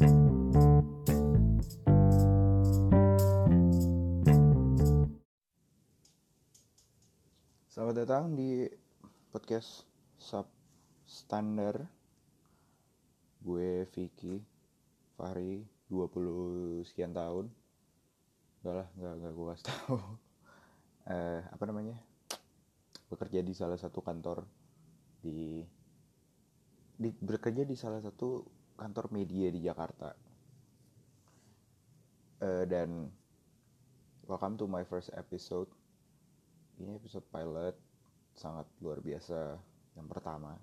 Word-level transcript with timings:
Selamat 0.00 0.16
datang 7.92 8.32
di 8.32 8.64
podcast 9.28 9.84
Substandard 10.16 11.84
Gue 13.44 13.84
Vicky 13.92 14.40
Fahri 15.20 15.68
20 15.92 16.80
sekian 16.88 17.12
tahun. 17.12 17.52
Udah 18.64 18.72
lah, 18.80 18.88
gak, 18.96 19.14
gak 19.20 19.32
gue 19.36 19.46
kasih 19.52 19.66
tau 19.68 20.00
eh, 21.12 21.44
Apa 21.52 21.68
namanya? 21.68 22.00
Bekerja 23.12 23.44
di 23.44 23.52
salah 23.52 23.76
satu 23.76 24.00
kantor 24.00 24.48
Di, 25.20 25.60
di 26.96 27.12
Bekerja 27.20 27.68
di 27.68 27.76
salah 27.76 28.00
satu 28.00 28.59
kantor 28.80 29.12
media 29.12 29.52
di 29.52 29.60
Jakarta. 29.60 30.16
Eh, 32.40 32.64
Dan 32.64 33.12
Welcome 34.24 34.56
to 34.56 34.70
my 34.70 34.86
first 34.86 35.10
episode. 35.12 35.66
Ini 36.80 36.96
episode 36.96 37.26
pilot 37.28 37.76
sangat 38.32 38.64
luar 38.80 39.02
biasa. 39.04 39.58
Yang 39.98 40.06
pertama 40.06 40.54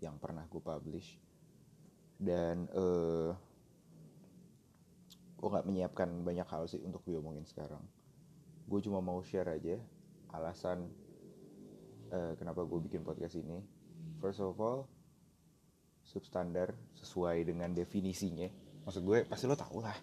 yang 0.00 0.16
pernah 0.16 0.46
gue 0.46 0.62
publish. 0.62 1.18
Dan 2.14 2.70
uh, 2.72 3.34
gue 5.34 5.48
nggak 5.50 5.66
menyiapkan 5.66 6.08
banyak 6.22 6.46
hal 6.46 6.70
sih 6.70 6.78
untuk 6.86 7.02
diomongin 7.04 7.42
sekarang. 7.42 7.82
Gue 8.70 8.78
cuma 8.80 9.02
mau 9.02 9.18
share 9.18 9.50
aja 9.50 9.82
alasan 10.30 10.86
uh, 12.14 12.38
kenapa 12.38 12.62
gue 12.62 12.78
bikin 12.86 13.02
podcast 13.02 13.34
ini. 13.34 13.58
First 14.22 14.38
of 14.46 14.54
all 14.62 14.86
substandar 16.08 16.72
sesuai 16.96 17.44
dengan 17.44 17.76
definisinya. 17.76 18.48
Maksud 18.88 19.04
gue 19.04 19.28
pasti 19.28 19.44
lo 19.44 19.54
tau 19.54 19.84
lah. 19.84 19.96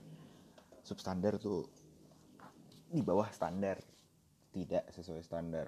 Substandar 0.86 1.42
tuh 1.42 1.66
di 2.94 3.02
bawah 3.02 3.26
standar. 3.34 3.82
Tidak 4.54 4.94
sesuai 4.94 5.26
standar. 5.26 5.68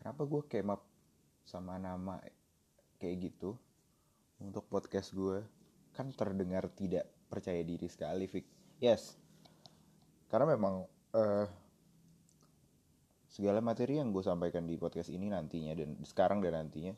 Kenapa 0.00 0.24
gue 0.24 0.42
up 0.72 0.82
sama 1.44 1.76
nama 1.76 2.16
kayak 2.96 3.16
gitu? 3.28 3.52
Untuk 4.40 4.66
podcast 4.72 5.12
gue 5.12 5.44
kan 5.92 6.08
terdengar 6.16 6.70
tidak 6.72 7.10
percaya 7.28 7.60
diri 7.60 7.86
sekali 7.86 8.24
Vic 8.24 8.46
yes. 8.80 9.18
Karena 10.30 10.56
memang 10.56 10.86
uh, 11.14 11.46
segala 13.28 13.60
materi 13.60 14.00
yang 14.00 14.10
gue 14.10 14.24
sampaikan 14.24 14.64
di 14.64 14.80
podcast 14.80 15.12
ini 15.12 15.28
nantinya 15.28 15.76
dan 15.76 16.00
sekarang 16.02 16.40
dan 16.40 16.56
nantinya 16.56 16.94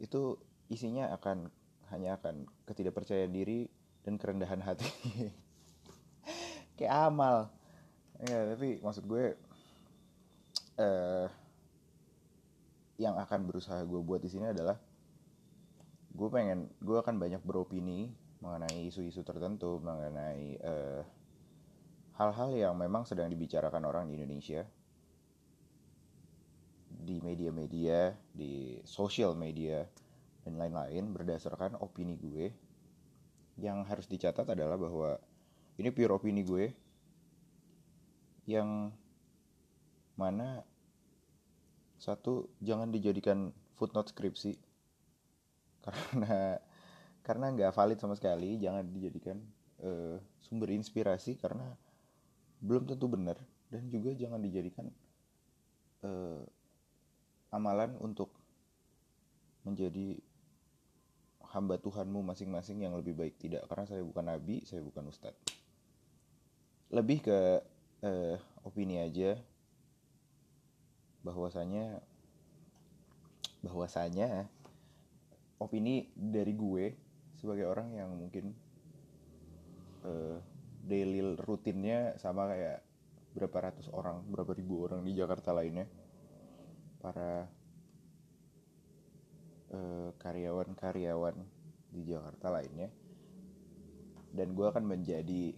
itu 0.00 0.36
isinya 0.70 1.12
akan 1.14 1.59
hanya 1.90 2.16
akan 2.18 2.46
ketidakpercayaan 2.66 3.34
diri 3.34 3.66
dan 4.06 4.16
kerendahan 4.16 4.62
hati. 4.62 4.88
Kayak 6.78 7.10
amal. 7.10 7.36
Ya 8.20 8.52
tapi 8.54 8.80
maksud 8.80 9.04
gue 9.08 9.36
uh, 10.80 11.26
yang 13.00 13.16
akan 13.16 13.48
berusaha 13.48 13.80
gue 13.84 14.00
buat 14.04 14.20
di 14.20 14.28
sini 14.28 14.52
adalah 14.52 14.76
gue 16.12 16.28
pengen 16.28 16.68
gue 16.84 17.00
akan 17.00 17.16
banyak 17.16 17.40
beropini 17.40 18.12
mengenai 18.44 18.92
isu-isu 18.92 19.24
tertentu 19.24 19.80
mengenai 19.80 20.60
hal 20.60 21.04
hal-hal 22.20 22.50
yang 22.52 22.74
memang 22.76 23.08
sedang 23.08 23.32
dibicarakan 23.32 23.88
orang 23.88 24.04
di 24.04 24.20
Indonesia 24.20 24.68
di 26.92 27.16
media-media 27.24 28.12
di 28.36 28.76
sosial 28.84 29.32
media 29.32 29.88
dan 30.50 30.58
lain-lain 30.58 31.14
berdasarkan 31.14 31.78
opini 31.78 32.18
gue 32.18 32.50
yang 33.62 33.86
harus 33.86 34.10
dicatat 34.10 34.42
adalah 34.50 34.74
bahwa 34.74 35.14
ini 35.78 35.94
pure 35.94 36.10
opini 36.10 36.42
gue 36.42 36.74
yang 38.50 38.90
mana 40.18 40.66
satu 42.02 42.50
jangan 42.58 42.90
dijadikan 42.90 43.54
footnote 43.78 44.10
skripsi. 44.10 44.58
Karena 45.86 46.58
karena 47.20 47.46
nggak 47.52 47.76
valid 47.76 47.98
sama 48.00 48.16
sekali 48.18 48.58
jangan 48.58 48.82
dijadikan 48.90 49.38
uh, 49.84 50.16
sumber 50.40 50.72
inspirasi 50.72 51.36
karena 51.38 51.76
belum 52.58 52.90
tentu 52.90 53.06
benar. 53.06 53.38
Dan 53.70 53.86
juga 53.86 54.10
jangan 54.12 54.42
dijadikan 54.42 54.90
uh, 56.02 56.42
amalan 57.54 57.94
untuk 58.02 58.34
menjadi 59.64 60.16
hamba 61.50 61.78
Tuhanmu 61.78 62.22
masing-masing 62.22 62.86
yang 62.86 62.94
lebih 62.94 63.14
baik. 63.18 63.38
Tidak 63.38 63.66
karena 63.66 63.84
saya 63.86 64.02
bukan 64.06 64.24
nabi 64.26 64.62
saya 64.66 64.82
bukan 64.82 65.10
ustadz. 65.10 65.38
Lebih 66.90 67.18
ke 67.22 67.38
uh, 68.06 68.36
opini 68.66 69.02
aja. 69.02 69.38
Bahwasanya 71.20 72.00
bahwasanya 73.60 74.48
opini 75.60 76.08
dari 76.16 76.56
gue 76.56 76.96
sebagai 77.36 77.68
orang 77.68 77.92
yang 77.92 78.08
mungkin 78.16 78.56
uh, 80.08 80.40
daily 80.80 81.36
rutinnya 81.36 82.16
sama 82.16 82.48
kayak 82.48 82.80
berapa 83.36 83.70
ratus 83.70 83.92
orang, 83.92 84.24
berapa 84.26 84.50
ribu 84.56 84.88
orang 84.88 85.04
di 85.04 85.12
Jakarta 85.14 85.54
lainnya, 85.54 85.86
para 86.98 87.46
karyawan 89.70 90.18
karyawan-karyawan 90.18 91.36
di 91.90 92.00
Jakarta 92.06 92.50
lainnya, 92.50 92.90
dan 94.34 94.54
gue 94.54 94.66
akan 94.66 94.84
menjadi 94.86 95.54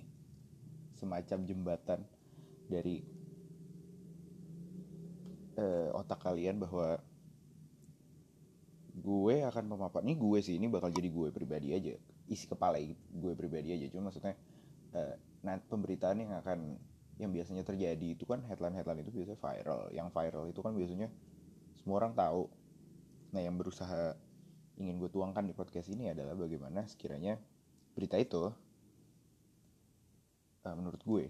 semacam 0.97 1.39
jembatan 1.49 2.00
dari 2.69 3.05
uh, 5.56 5.97
otak 5.97 6.21
kalian 6.25 6.61
bahwa 6.61 7.00
gue 8.93 9.37
akan 9.49 9.65
memaparkan 9.73 10.09
ini 10.09 10.17
gue 10.21 10.39
sih 10.44 10.55
ini 10.61 10.69
bakal 10.69 10.93
jadi 10.93 11.09
gue 11.09 11.29
pribadi 11.33 11.73
aja. 11.73 11.97
Isi 12.29 12.44
kepala 12.47 12.79
gue 13.09 13.33
pribadi 13.33 13.73
aja. 13.73 13.89
Cuma 13.89 14.12
maksudnya 14.12 14.37
uh, 14.94 15.17
pemberitaan 15.69 16.23
yang 16.23 16.33
akan 16.39 16.77
yang 17.21 17.29
biasanya 17.33 17.65
terjadi 17.65 18.17
itu 18.17 18.25
kan 18.25 18.41
headline 18.49 18.77
headline 18.77 19.05
itu 19.05 19.12
biasanya 19.12 19.41
viral. 19.41 19.81
Yang 19.93 20.09
viral 20.12 20.44
itu 20.49 20.61
kan 20.61 20.73
biasanya 20.77 21.09
semua 21.81 22.05
orang 22.05 22.15
tahu 22.15 22.47
nah 23.32 23.41
yang 23.41 23.56
berusaha 23.56 24.15
ingin 24.76 25.00
gue 25.00 25.09
tuangkan 25.09 25.44
di 25.48 25.56
podcast 25.56 25.88
ini 25.93 26.12
adalah 26.12 26.37
bagaimana 26.37 26.84
sekiranya 26.84 27.41
berita 27.97 28.16
itu 28.20 28.53
uh, 30.65 30.75
menurut 30.76 31.00
gue 31.04 31.26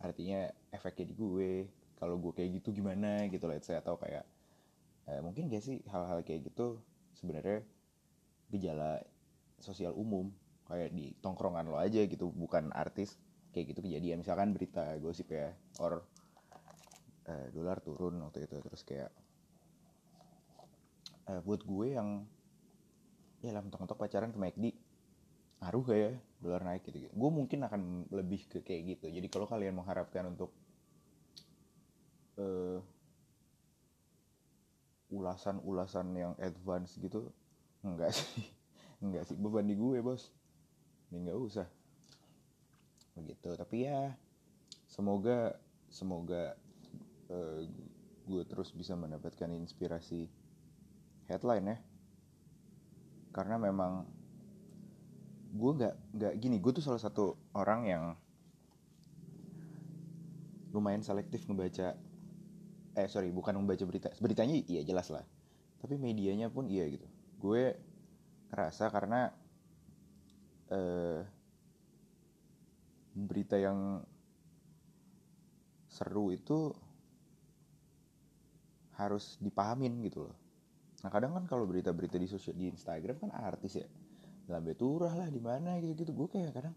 artinya 0.00 0.48
efeknya 0.72 1.12
di 1.12 1.14
gue 1.16 1.50
kalau 1.96 2.20
gue 2.20 2.32
kayak 2.36 2.60
gitu 2.60 2.76
gimana 2.76 3.24
gitu 3.32 3.48
let's 3.48 3.64
say 3.64 3.76
atau 3.78 3.96
kayak 3.96 4.24
eh, 5.08 5.20
mungkin 5.24 5.48
gak 5.48 5.64
sih 5.64 5.80
hal-hal 5.88 6.20
kayak 6.20 6.52
gitu 6.52 6.76
sebenarnya 7.16 7.64
gejala 8.52 9.00
sosial 9.60 9.96
umum 9.96 10.28
kayak 10.68 10.92
di 10.92 11.16
tongkrongan 11.20 11.68
lo 11.68 11.80
aja 11.80 12.04
gitu 12.04 12.28
bukan 12.32 12.72
artis 12.72 13.16
kayak 13.54 13.72
gitu 13.72 13.80
kejadian. 13.86 14.20
Misalkan 14.20 14.50
berita 14.50 14.96
gosip 14.98 15.30
ya 15.30 15.54
or 15.78 16.02
eh, 17.28 17.46
dolar 17.54 17.78
turun 17.80 18.18
waktu 18.24 18.44
itu 18.48 18.58
terus 18.60 18.82
kayak 18.82 19.10
eh, 21.30 21.40
buat 21.44 21.60
gue 21.64 21.86
yang 21.96 22.24
ya 23.44 23.52
lah 23.52 23.60
mentok-mentok 23.60 24.00
pacaran 24.00 24.32
ke 24.32 24.38
McD 24.40 24.64
ngaruh 25.64 25.84
kayak 25.84 26.20
dolar 26.44 26.60
naik 26.60 26.84
gitu, 26.84 27.08
gitu. 27.08 27.12
gue 27.16 27.30
mungkin 27.32 27.64
akan 27.64 27.80
lebih 28.12 28.44
ke 28.52 28.60
kayak 28.60 28.96
gitu. 28.96 29.06
Jadi 29.08 29.32
kalau 29.32 29.48
kalian 29.48 29.80
mengharapkan 29.80 30.28
untuk 30.28 30.52
uh, 32.36 32.84
ulasan-ulasan 35.08 36.12
yang 36.12 36.32
advance 36.36 37.00
gitu 37.00 37.32
enggak 37.80 38.12
sih. 38.12 38.44
Enggak 39.04 39.28
sih. 39.28 39.36
Beban 39.36 39.68
di 39.68 39.76
gue 39.76 40.00
bos. 40.00 40.32
Ini 41.12 41.28
nggak 41.28 41.38
usah. 41.38 41.68
Begitu. 43.20 43.52
Tapi 43.52 43.84
ya 43.84 44.16
semoga 44.88 45.52
semoga 45.92 46.56
uh, 47.28 47.60
gue 48.24 48.42
terus 48.48 48.72
bisa 48.72 48.96
mendapatkan 48.96 49.52
inspirasi 49.52 50.24
headline 51.28 51.66
ya. 51.66 51.78
Karena 53.34 53.56
memang 53.58 54.06
gue 55.54 55.70
nggak 55.78 55.94
nggak 56.18 56.32
gini 56.42 56.58
gue 56.58 56.72
tuh 56.74 56.82
salah 56.82 56.98
satu 56.98 57.38
orang 57.54 57.80
yang 57.86 58.04
lumayan 60.74 61.06
selektif 61.06 61.46
ngebaca 61.46 61.94
eh 62.94 63.08
sorry 63.10 63.30
bukan 63.30 63.58
membaca 63.58 63.82
berita. 63.86 64.10
Beritanya 64.18 64.54
iya 64.66 64.82
jelas 64.82 65.10
lah. 65.10 65.22
Tapi 65.82 65.98
medianya 65.98 66.50
pun 66.50 66.66
iya 66.70 66.86
gitu. 66.90 67.06
Gue 67.38 67.74
ngerasa 68.50 68.90
karena 68.90 69.30
eh, 70.70 71.22
berita 73.14 73.54
yang 73.58 74.02
seru 75.86 76.34
itu 76.34 76.74
harus 78.98 79.38
dipahamin 79.38 80.02
gitu 80.06 80.26
loh 80.26 80.43
nah 81.04 81.12
kadang 81.12 81.36
kan 81.36 81.44
kalau 81.44 81.68
berita-berita 81.68 82.16
di 82.16 82.24
sosial 82.24 82.56
di 82.56 82.72
Instagram 82.72 83.20
kan 83.20 83.30
artis 83.36 83.76
ya. 83.76 83.86
Lambe 84.48 84.72
turah 84.72 85.12
lah 85.12 85.28
di 85.28 85.40
mana 85.40 85.76
gitu 85.80 85.92
gitu 86.04 86.12
gue 86.16 86.28
kayak 86.32 86.52
kadang 86.56 86.76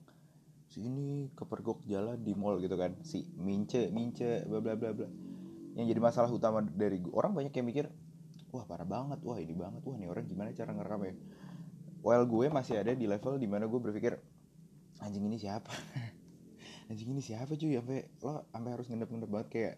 sini 0.67 1.31
kepergok 1.31 1.87
jalan 1.87 2.19
di 2.19 2.35
mall 2.35 2.59
gitu 2.59 2.75
kan. 2.75 2.99
Si 3.07 3.23
mince 3.39 3.87
mince 3.87 4.43
bla 4.43 4.59
bla 4.59 4.75
bla 4.75 4.91
bla. 4.91 5.07
Yang 5.79 5.95
jadi 5.95 6.01
masalah 6.03 6.27
utama 6.27 6.59
dari 6.59 6.99
gue 6.99 7.11
orang 7.15 7.31
banyak 7.31 7.55
yang 7.55 7.67
mikir 7.71 7.85
wah 8.51 8.67
parah 8.67 8.87
banget 8.87 9.19
wah 9.23 9.39
ini 9.39 9.55
banget 9.55 9.79
wah 9.83 9.95
nih 9.95 10.11
orang 10.11 10.27
gimana 10.27 10.51
cara 10.51 10.75
ngerekam 10.75 11.01
ya? 11.07 11.15
Well 12.03 12.23
gue 12.27 12.45
masih 12.51 12.83
ada 12.83 12.91
di 12.91 13.07
level 13.07 13.39
di 13.39 13.47
mana 13.47 13.63
gue 13.63 13.79
berpikir 13.79 14.19
anjing 14.99 15.23
ini 15.23 15.39
siapa? 15.39 15.71
Anjing 16.91 17.11
ini 17.11 17.19
siapa 17.19 17.51
cuy? 17.59 17.75
Sampai 17.75 18.07
lo 18.23 18.47
sampai 18.47 18.71
harus 18.71 18.87
ngendep 18.87 19.09
ngendep 19.11 19.29
banget 19.31 19.47
kayak 19.51 19.75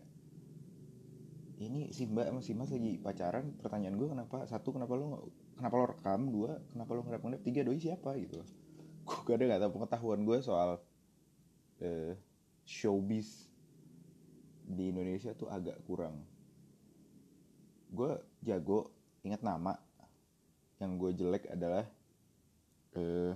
ini 1.60 1.92
si 1.92 2.08
mbak 2.08 2.32
sama 2.32 2.40
si 2.40 2.56
mas 2.56 2.72
lagi 2.72 2.96
pacaran 3.04 3.52
pertanyaan 3.60 4.00
gue 4.00 4.08
kenapa? 4.08 4.48
Satu 4.48 4.72
kenapa 4.72 4.96
lo 4.96 5.28
kenapa 5.60 5.76
lo 5.76 5.86
rekam? 5.92 6.32
Dua 6.32 6.56
kenapa 6.72 6.92
lo 6.96 7.04
ngendep 7.04 7.22
ngendep 7.28 7.42
tiga 7.44 7.62
doi 7.68 7.80
siapa? 7.84 8.16
Gitu. 8.16 8.40
Gue 9.28 9.36
kadang 9.36 9.52
nggak 9.52 9.62
tahu 9.68 9.72
pengetahuan 9.82 10.22
gue 10.22 10.38
soal 10.40 10.80
uh, 11.84 12.14
showbiz 12.64 13.50
di 14.64 14.94
Indonesia 14.94 15.36
tuh 15.36 15.52
agak 15.52 15.82
kurang. 15.84 16.24
Gue 17.92 18.16
jago 18.40 18.96
ingat 19.28 19.44
nama. 19.44 19.76
Yang 20.80 20.92
gue 20.96 21.12
jelek 21.26 21.44
adalah 21.52 21.84
uh, 22.96 23.34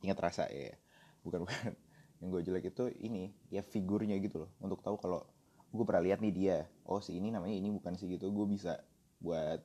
ingat 0.00 0.18
rasa 0.22 0.48
ya. 0.48 0.72
Bukan 1.20 1.42
bukan. 1.44 1.76
Yang 2.22 2.28
gue 2.32 2.42
jelek 2.48 2.64
itu 2.72 2.84
ini 3.04 3.34
ya 3.52 3.60
figurnya 3.60 4.16
gitu 4.22 4.46
loh. 4.46 4.50
Untuk 4.62 4.80
tahu 4.80 4.96
kalau 4.96 5.26
gue 5.70 5.84
pernah 5.86 6.02
lihat 6.02 6.18
nih 6.18 6.34
dia. 6.34 6.58
Oh 6.86 6.98
si 6.98 7.14
ini 7.14 7.30
namanya 7.30 7.54
ini 7.54 7.70
bukan 7.70 7.94
sih 7.94 8.10
gitu. 8.10 8.30
Gue 8.34 8.46
bisa 8.50 8.82
buat 9.22 9.62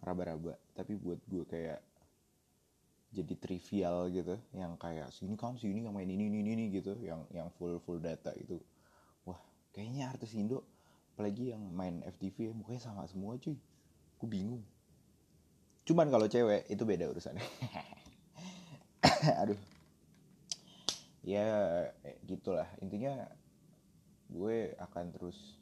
raba-raba. 0.00 0.56
Tapi 0.72 0.96
buat 0.96 1.20
gue 1.28 1.44
kayak 1.44 1.80
jadi 3.12 3.34
trivial 3.36 4.08
gitu. 4.08 4.40
Yang 4.56 4.72
kayak 4.80 5.08
sini 5.12 5.36
kan 5.36 5.60
sini 5.60 5.84
yang 5.84 5.92
main 5.92 6.08
ini 6.08 6.32
ini 6.32 6.40
ini 6.40 6.64
gitu. 6.72 6.96
Yang 7.04 7.28
yang 7.32 7.48
full 7.60 7.76
full 7.84 8.00
data 8.00 8.32
itu 8.40 8.56
wah 9.28 9.38
kayaknya 9.76 10.08
artis 10.08 10.32
Indo 10.32 10.64
apalagi 11.12 11.52
yang 11.52 11.60
main 11.76 12.00
FTV 12.08 12.48
ya 12.48 12.52
mukanya 12.56 12.80
sama 12.80 13.04
semua 13.04 13.36
cuy. 13.36 13.56
Gue 14.16 14.28
bingung. 14.28 14.64
Cuman 15.84 16.08
kalau 16.08 16.24
cewek 16.30 16.64
itu 16.72 16.82
beda 16.88 17.12
urusannya. 17.12 17.44
Aduh. 19.44 19.60
Ya 21.22 21.46
gitulah. 22.24 22.66
Intinya 22.80 23.28
gue 24.32 24.72
akan 24.80 25.12
terus 25.12 25.60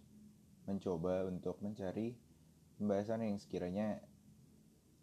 mencoba 0.65 1.27
untuk 1.27 1.59
mencari 1.59 2.15
pembahasan 2.79 3.27
yang 3.27 3.37
sekiranya 3.37 3.99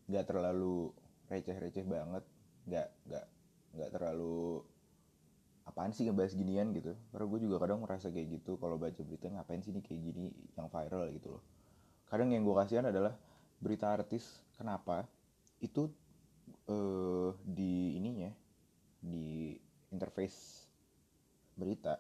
nggak 0.08 0.25
terlalu 0.25 0.96
receh-receh 1.28 1.84
banget 1.84 2.24
nggak 2.68 2.88
nggak 3.12 3.25
nggak 3.75 3.90
terlalu 3.92 4.64
apaan 5.68 5.92
sih 5.92 6.08
ngebahas 6.08 6.31
ginian 6.31 6.72
gitu. 6.72 6.96
Karena 7.12 7.25
gue 7.28 7.40
juga 7.44 7.56
kadang 7.60 7.84
merasa 7.84 8.08
kayak 8.08 8.40
gitu 8.40 8.56
kalau 8.56 8.80
baca 8.80 9.04
berita 9.04 9.28
ngapain 9.28 9.60
sih 9.60 9.75
nih 9.75 9.84
kayak 9.84 10.02
gini 10.02 10.31
yang 10.56 10.72
viral 10.72 11.12
gitu 11.12 11.38
loh. 11.38 11.44
Kadang 12.08 12.31
yang 12.31 12.48
gue 12.48 12.56
kasihan 12.56 12.88
adalah 12.88 13.14
berita 13.60 13.92
artis 13.92 14.40
kenapa 14.56 15.04
itu 15.60 15.92
uh, 16.72 17.36
di 17.44 18.00
ininya 18.00 18.31
di 19.04 19.60
interface 19.92 20.68
berita 21.58 22.00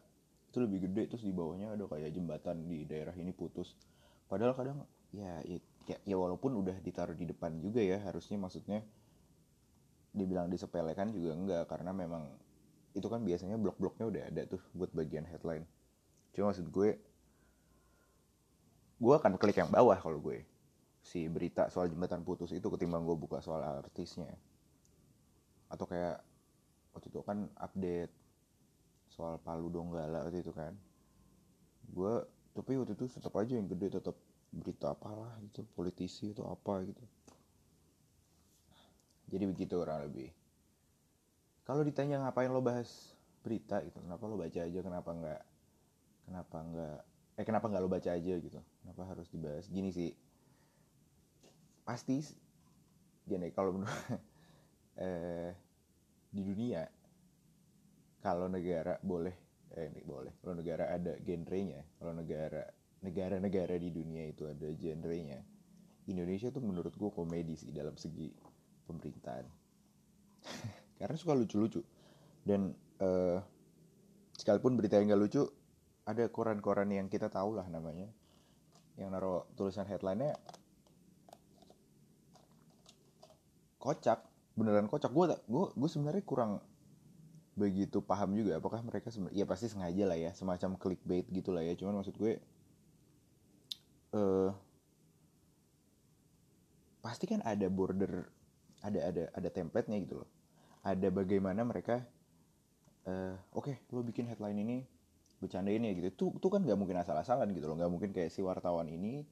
itu 0.57 0.65
lebih 0.65 0.89
gede 0.89 1.13
terus 1.13 1.21
di 1.21 1.29
bawahnya 1.29 1.77
ada 1.77 1.85
kayak 1.85 2.09
jembatan 2.17 2.65
di 2.65 2.81
daerah 2.89 3.13
ini 3.13 3.29
putus. 3.29 3.77
Padahal 4.25 4.57
kadang 4.57 4.81
ya 5.13 5.37
ya, 5.85 5.97
ya 6.01 6.17
walaupun 6.17 6.57
udah 6.57 6.81
ditaruh 6.81 7.13
di 7.13 7.29
depan 7.29 7.61
juga 7.61 7.77
ya 7.77 8.01
harusnya 8.01 8.41
maksudnya 8.41 8.81
dibilang 10.17 10.49
disepelekan 10.49 11.13
juga 11.13 11.37
enggak 11.37 11.63
karena 11.69 11.93
memang 11.93 12.25
itu 12.97 13.05
kan 13.05 13.21
biasanya 13.21 13.61
blok-bloknya 13.61 14.09
udah 14.09 14.23
ada 14.33 14.41
tuh 14.49 14.61
buat 14.73 14.89
bagian 14.97 15.29
headline. 15.29 15.61
Cuma 16.33 16.49
maksud 16.49 16.65
gue 16.73 16.97
gue 18.97 19.13
akan 19.13 19.37
klik 19.37 19.61
yang 19.61 19.69
bawah 19.69 19.93
kalau 19.93 20.17
gue 20.17 20.41
si 21.05 21.29
berita 21.29 21.69
soal 21.69 21.85
jembatan 21.85 22.25
putus 22.25 22.49
itu 22.49 22.65
ketimbang 22.73 23.05
gue 23.05 23.13
buka 23.13 23.45
soal 23.45 23.61
artisnya. 23.61 24.33
Atau 25.69 25.85
kayak 25.85 26.25
waktu 26.97 27.13
itu 27.13 27.21
kan 27.21 27.45
update 27.61 28.26
soal 29.17 29.41
Palu 29.41 29.73
Donggala 29.73 30.29
waktu 30.29 30.45
itu 30.45 30.53
kan. 30.53 30.77
Gue 31.89 32.21
tapi 32.53 32.77
waktu 32.77 32.93
itu 32.93 33.09
tetap 33.09 33.33
aja 33.33 33.57
yang 33.57 33.65
gede 33.65 33.97
tetap 33.97 34.13
berita 34.53 34.93
apalah 34.93 35.33
gitu 35.49 35.65
politisi 35.73 36.37
itu 36.37 36.45
apa 36.45 36.85
gitu. 36.85 37.03
Jadi 39.27 39.43
begitu 39.49 39.73
orang 39.81 40.05
lebih. 40.05 40.29
Kalau 41.65 41.83
ditanya 41.83 42.23
ngapain 42.23 42.47
lo 42.53 42.61
bahas 42.61 43.17
berita 43.43 43.81
gitu 43.83 43.99
kenapa 43.99 44.23
lo 44.29 44.39
baca 44.39 44.59
aja 44.59 44.79
kenapa 44.79 45.09
enggak 45.11 45.41
kenapa 46.27 46.57
enggak 46.63 46.99
eh 47.37 47.45
kenapa 47.47 47.65
enggak 47.71 47.83
lo 47.83 47.89
baca 47.91 48.09
aja 48.13 48.33
gitu 48.37 48.59
kenapa 48.85 49.01
harus 49.09 49.27
dibahas? 49.33 49.65
Gini 49.67 49.89
sih. 49.89 50.13
Pasti 51.83 52.21
gini 53.27 53.51
kalau 53.51 53.75
menurut 53.75 53.91
eh, 55.03 55.51
di 56.31 56.41
dunia 56.45 56.87
kalau 58.27 58.51
negara 58.51 58.99
boleh 58.99 59.31
eh 59.71 59.87
ini 59.87 60.03
boleh. 60.03 60.35
Kalau 60.43 60.59
negara 60.59 60.91
ada 60.91 61.15
genrenya 61.23 61.79
kalau 61.95 62.11
negara 62.11 62.67
negara-negara 62.99 63.79
di 63.79 63.87
dunia 63.87 64.27
itu 64.27 64.43
ada 64.51 64.67
genrenya 64.75 65.39
Indonesia 66.11 66.51
tuh 66.51 66.59
menurut 66.59 66.91
gue 66.91 67.11
komedi 67.11 67.55
sih 67.55 67.71
dalam 67.71 67.95
segi 67.95 68.31
pemerintahan. 68.83 69.47
Karena 70.99 71.15
suka 71.15 71.35
lucu-lucu. 71.35 71.83
Dan 72.43 72.71
uh, 73.03 73.39
sekalipun 74.35 74.79
berita 74.79 74.99
yang 74.99 75.11
gak 75.11 75.21
lucu 75.23 75.43
ada 76.07 76.31
koran-koran 76.31 76.87
yang 76.87 77.07
kita 77.11 77.27
tahu 77.27 77.59
lah 77.59 77.67
namanya. 77.67 78.07
Yang 78.95 79.09
naruh 79.11 79.43
tulisan 79.59 79.83
headline-nya 79.83 80.39
kocak. 83.83 84.23
Beneran 84.55 84.87
kocak. 84.87 85.11
Gue 85.11 85.35
gue 85.35 85.65
gue 85.75 85.89
sebenarnya 85.91 86.23
kurang 86.23 86.63
begitu 87.57 88.05
paham 88.05 88.37
juga 88.37 88.61
apakah 88.61 88.85
mereka 88.85 89.09
sebenarnya 89.09 89.41
ya 89.41 89.45
pasti 89.49 89.65
sengaja 89.65 90.05
lah 90.05 90.13
ya 90.13 90.29
semacam 90.37 90.77
clickbait 90.77 91.25
gitu 91.33 91.49
lah 91.49 91.65
ya. 91.65 91.73
Cuman 91.73 91.97
maksud 91.99 92.13
gue 92.13 92.37
uh, 94.13 94.53
pasti 97.01 97.25
kan 97.25 97.41
ada 97.41 97.65
border 97.67 98.29
ada 98.85 98.99
ada 99.09 99.23
ada 99.33 99.49
template-nya 99.49 99.97
gitu 100.05 100.21
loh. 100.21 100.29
Ada 100.85 101.09
bagaimana 101.09 101.65
mereka 101.65 102.05
uh, 103.09 103.33
oke 103.57 103.73
okay, 103.73 103.75
lo 103.89 104.05
bikin 104.05 104.29
headline 104.29 104.61
ini 104.61 104.77
bercandain 105.41 105.81
ya 105.81 105.91
gitu. 105.97 106.09
Tuh 106.13 106.29
tuh 106.37 106.53
kan 106.53 106.61
nggak 106.61 106.77
mungkin 106.77 107.01
asal-asalan 107.01 107.49
gitu 107.57 107.65
loh. 107.65 107.75
Nggak 107.75 107.89
mungkin 107.89 108.09
kayak 108.13 108.29
si 108.29 108.45
wartawan 108.45 108.85
ini 108.85 109.25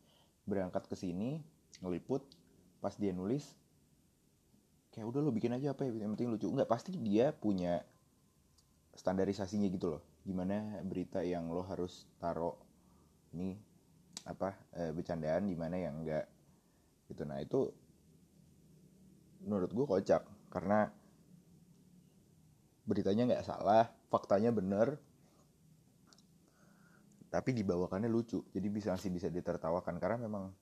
berangkat 0.50 0.90
ke 0.90 0.98
sini 0.98 1.46
ngeliput 1.86 2.26
pas 2.82 2.94
dia 2.98 3.14
nulis 3.14 3.54
kayak 4.94 5.06
udah 5.10 5.20
lo 5.22 5.34
bikin 5.34 5.52
aja 5.54 5.78
apa 5.78 5.86
ya 5.86 5.94
yang 5.94 6.18
penting 6.18 6.34
lucu. 6.34 6.50
Nggak 6.50 6.74
pasti 6.74 6.98
dia 6.98 7.30
punya 7.30 7.86
standarisasinya 8.96 9.68
gitu 9.70 10.00
loh. 10.00 10.02
Gimana 10.26 10.82
berita 10.82 11.22
yang 11.22 11.52
lo 11.52 11.62
harus 11.68 12.08
taruh 12.18 12.56
ini 13.36 13.54
apa 14.26 14.58
e, 14.74 14.90
bercandaan 14.96 15.46
gimana 15.52 15.76
yang 15.78 16.02
enggak 16.02 16.26
gitu. 17.12 17.28
Nah 17.28 17.38
itu 17.44 17.70
menurut 19.46 19.70
gue 19.70 19.86
kocak 19.86 20.26
karena 20.50 20.90
beritanya 22.86 23.30
nggak 23.30 23.46
salah 23.46 23.90
faktanya 24.10 24.50
bener 24.50 24.98
tapi 27.30 27.52
dibawakannya 27.52 28.08
lucu. 28.08 28.48
Jadi 28.56 28.68
bisa 28.72 28.96
masih 28.96 29.12
bisa 29.12 29.28
ditertawakan 29.28 30.00
karena 30.00 30.18
memang 30.24 30.56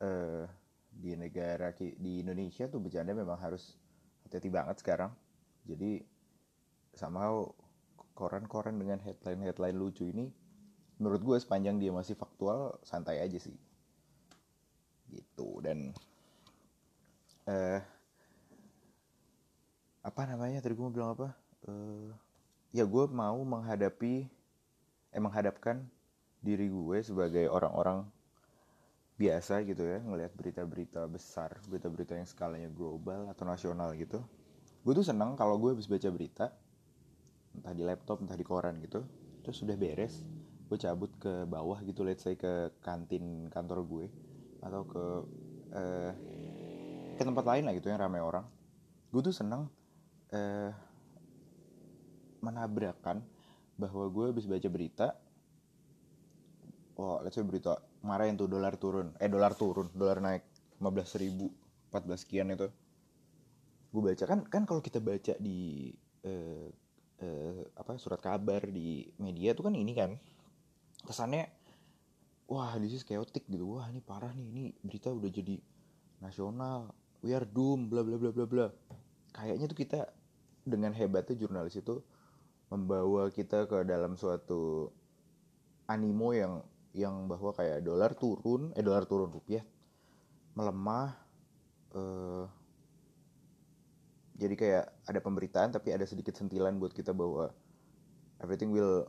eh, 0.00 0.48
di 0.88 1.12
negara 1.12 1.76
di 1.76 2.24
Indonesia 2.24 2.64
tuh 2.72 2.80
bercanda 2.80 3.12
memang 3.12 3.36
harus 3.36 3.76
hati-hati 4.24 4.48
banget 4.48 4.80
sekarang. 4.80 5.12
Jadi 5.68 6.00
somehow 6.92 7.48
koran-koran 8.12 8.76
dengan 8.76 9.00
headline-headline 9.00 9.76
lucu 9.76 10.08
ini 10.08 10.28
menurut 11.00 11.22
gue 11.24 11.36
sepanjang 11.40 11.80
dia 11.82 11.90
masih 11.90 12.14
faktual 12.14 12.78
santai 12.84 13.18
aja 13.18 13.38
sih. 13.40 13.56
Gitu 15.10 15.48
dan 15.64 15.90
eh 17.48 17.82
apa 20.02 20.22
namanya 20.26 20.62
tadi 20.62 20.74
gue 20.74 20.88
bilang 20.92 21.18
apa? 21.18 21.34
Uh, 21.66 22.10
ya 22.74 22.86
gue 22.86 23.04
mau 23.10 23.38
menghadapi 23.42 24.26
eh 25.12 25.22
menghadapkan 25.22 25.84
diri 26.42 26.66
gue 26.66 26.98
sebagai 27.02 27.46
orang-orang 27.46 28.02
biasa 29.14 29.62
gitu 29.62 29.86
ya 29.86 30.02
ngelihat 30.02 30.34
berita-berita 30.34 31.06
besar 31.06 31.54
berita-berita 31.70 32.18
yang 32.18 32.26
skalanya 32.26 32.66
global 32.72 33.30
atau 33.30 33.46
nasional 33.46 33.94
gitu. 33.94 34.18
Gue 34.82 34.92
tuh 34.98 35.06
seneng 35.06 35.38
kalau 35.38 35.54
gue 35.62 35.78
habis 35.78 35.86
baca 35.86 36.08
berita 36.10 36.50
entah 37.58 37.74
di 37.76 37.84
laptop 37.84 38.24
entah 38.24 38.36
di 38.36 38.46
koran 38.46 38.80
gitu 38.80 39.04
terus 39.42 39.58
sudah 39.58 39.76
beres 39.76 40.24
gue 40.72 40.78
cabut 40.80 41.12
ke 41.20 41.44
bawah 41.44 41.76
gitu 41.84 42.00
let's 42.00 42.24
say 42.24 42.32
ke 42.32 42.72
kantin 42.80 43.52
kantor 43.52 43.84
gue 43.84 44.06
atau 44.62 44.86
ke 44.88 45.04
uh, 45.74 46.10
ke 47.18 47.22
tempat 47.22 47.44
lain 47.44 47.68
lah 47.68 47.74
gitu 47.76 47.92
yang 47.92 48.00
ramai 48.00 48.24
orang. 48.24 48.46
Gue 49.12 49.20
tuh 49.20 49.34
seneng 49.34 49.68
uh, 50.32 50.70
menabrakkan 52.40 53.20
bahwa 53.76 54.08
gue 54.08 54.24
habis 54.32 54.46
baca 54.48 54.68
berita 54.72 55.08
oh 56.98 57.22
let's 57.24 57.38
say 57.38 57.44
berita 57.44 57.78
kemarin 58.04 58.36
tuh 58.36 58.50
dolar 58.50 58.76
turun 58.76 59.16
eh 59.16 59.30
dolar 59.30 59.56
turun 59.56 59.88
dolar 59.96 60.20
naik 60.20 60.44
15 60.80 61.22
ribu 61.22 61.52
14 61.92 62.16
sekian 62.16 62.48
itu. 62.48 62.72
Gue 63.92 64.02
baca 64.02 64.24
kan 64.24 64.40
kan 64.48 64.62
kalau 64.64 64.80
kita 64.80 65.04
baca 65.04 65.36
di 65.36 65.92
uh, 66.24 66.68
uh, 67.22 67.62
apa 67.78 67.96
surat 67.96 68.18
kabar 68.18 68.66
di 68.66 69.08
media 69.16 69.54
tuh 69.54 69.70
kan 69.70 69.74
ini 69.78 69.92
kan 69.94 70.18
kesannya 71.06 71.48
wah 72.50 72.76
this 72.76 73.00
is 73.00 73.06
chaotic 73.06 73.46
gitu. 73.48 73.78
Wah 73.78 73.88
ini 73.88 74.02
parah 74.02 74.34
nih 74.34 74.46
ini 74.50 74.64
berita 74.82 75.08
udah 75.08 75.30
jadi 75.30 75.56
nasional 76.20 76.92
we 77.22 77.32
are 77.32 77.46
doom 77.46 77.88
bla 77.88 78.02
bla 78.02 78.18
bla 78.18 78.30
bla 78.34 78.46
bla. 78.46 78.66
Kayaknya 79.32 79.66
tuh 79.70 79.78
kita 79.78 80.00
dengan 80.62 80.92
hebatnya 80.94 81.34
jurnalis 81.34 81.78
itu 81.78 82.02
membawa 82.70 83.28
kita 83.32 83.66
ke 83.66 83.84
dalam 83.84 84.14
suatu 84.16 84.92
animo 85.90 86.32
yang 86.32 86.62
yang 86.92 87.28
bahwa 87.28 87.52
kayak 87.56 87.84
dolar 87.84 88.12
turun 88.12 88.70
eh 88.76 88.84
dolar 88.84 89.08
turun 89.08 89.32
rupiah 89.32 89.64
melemah 90.56 91.16
eh, 91.96 92.44
jadi 94.42 94.54
kayak 94.58 94.84
ada 95.06 95.20
pemberitaan 95.22 95.70
tapi 95.70 95.94
ada 95.94 96.02
sedikit 96.02 96.34
sentilan 96.34 96.82
buat 96.82 96.90
kita 96.90 97.14
bahwa 97.14 97.54
everything 98.42 98.74
will 98.74 99.06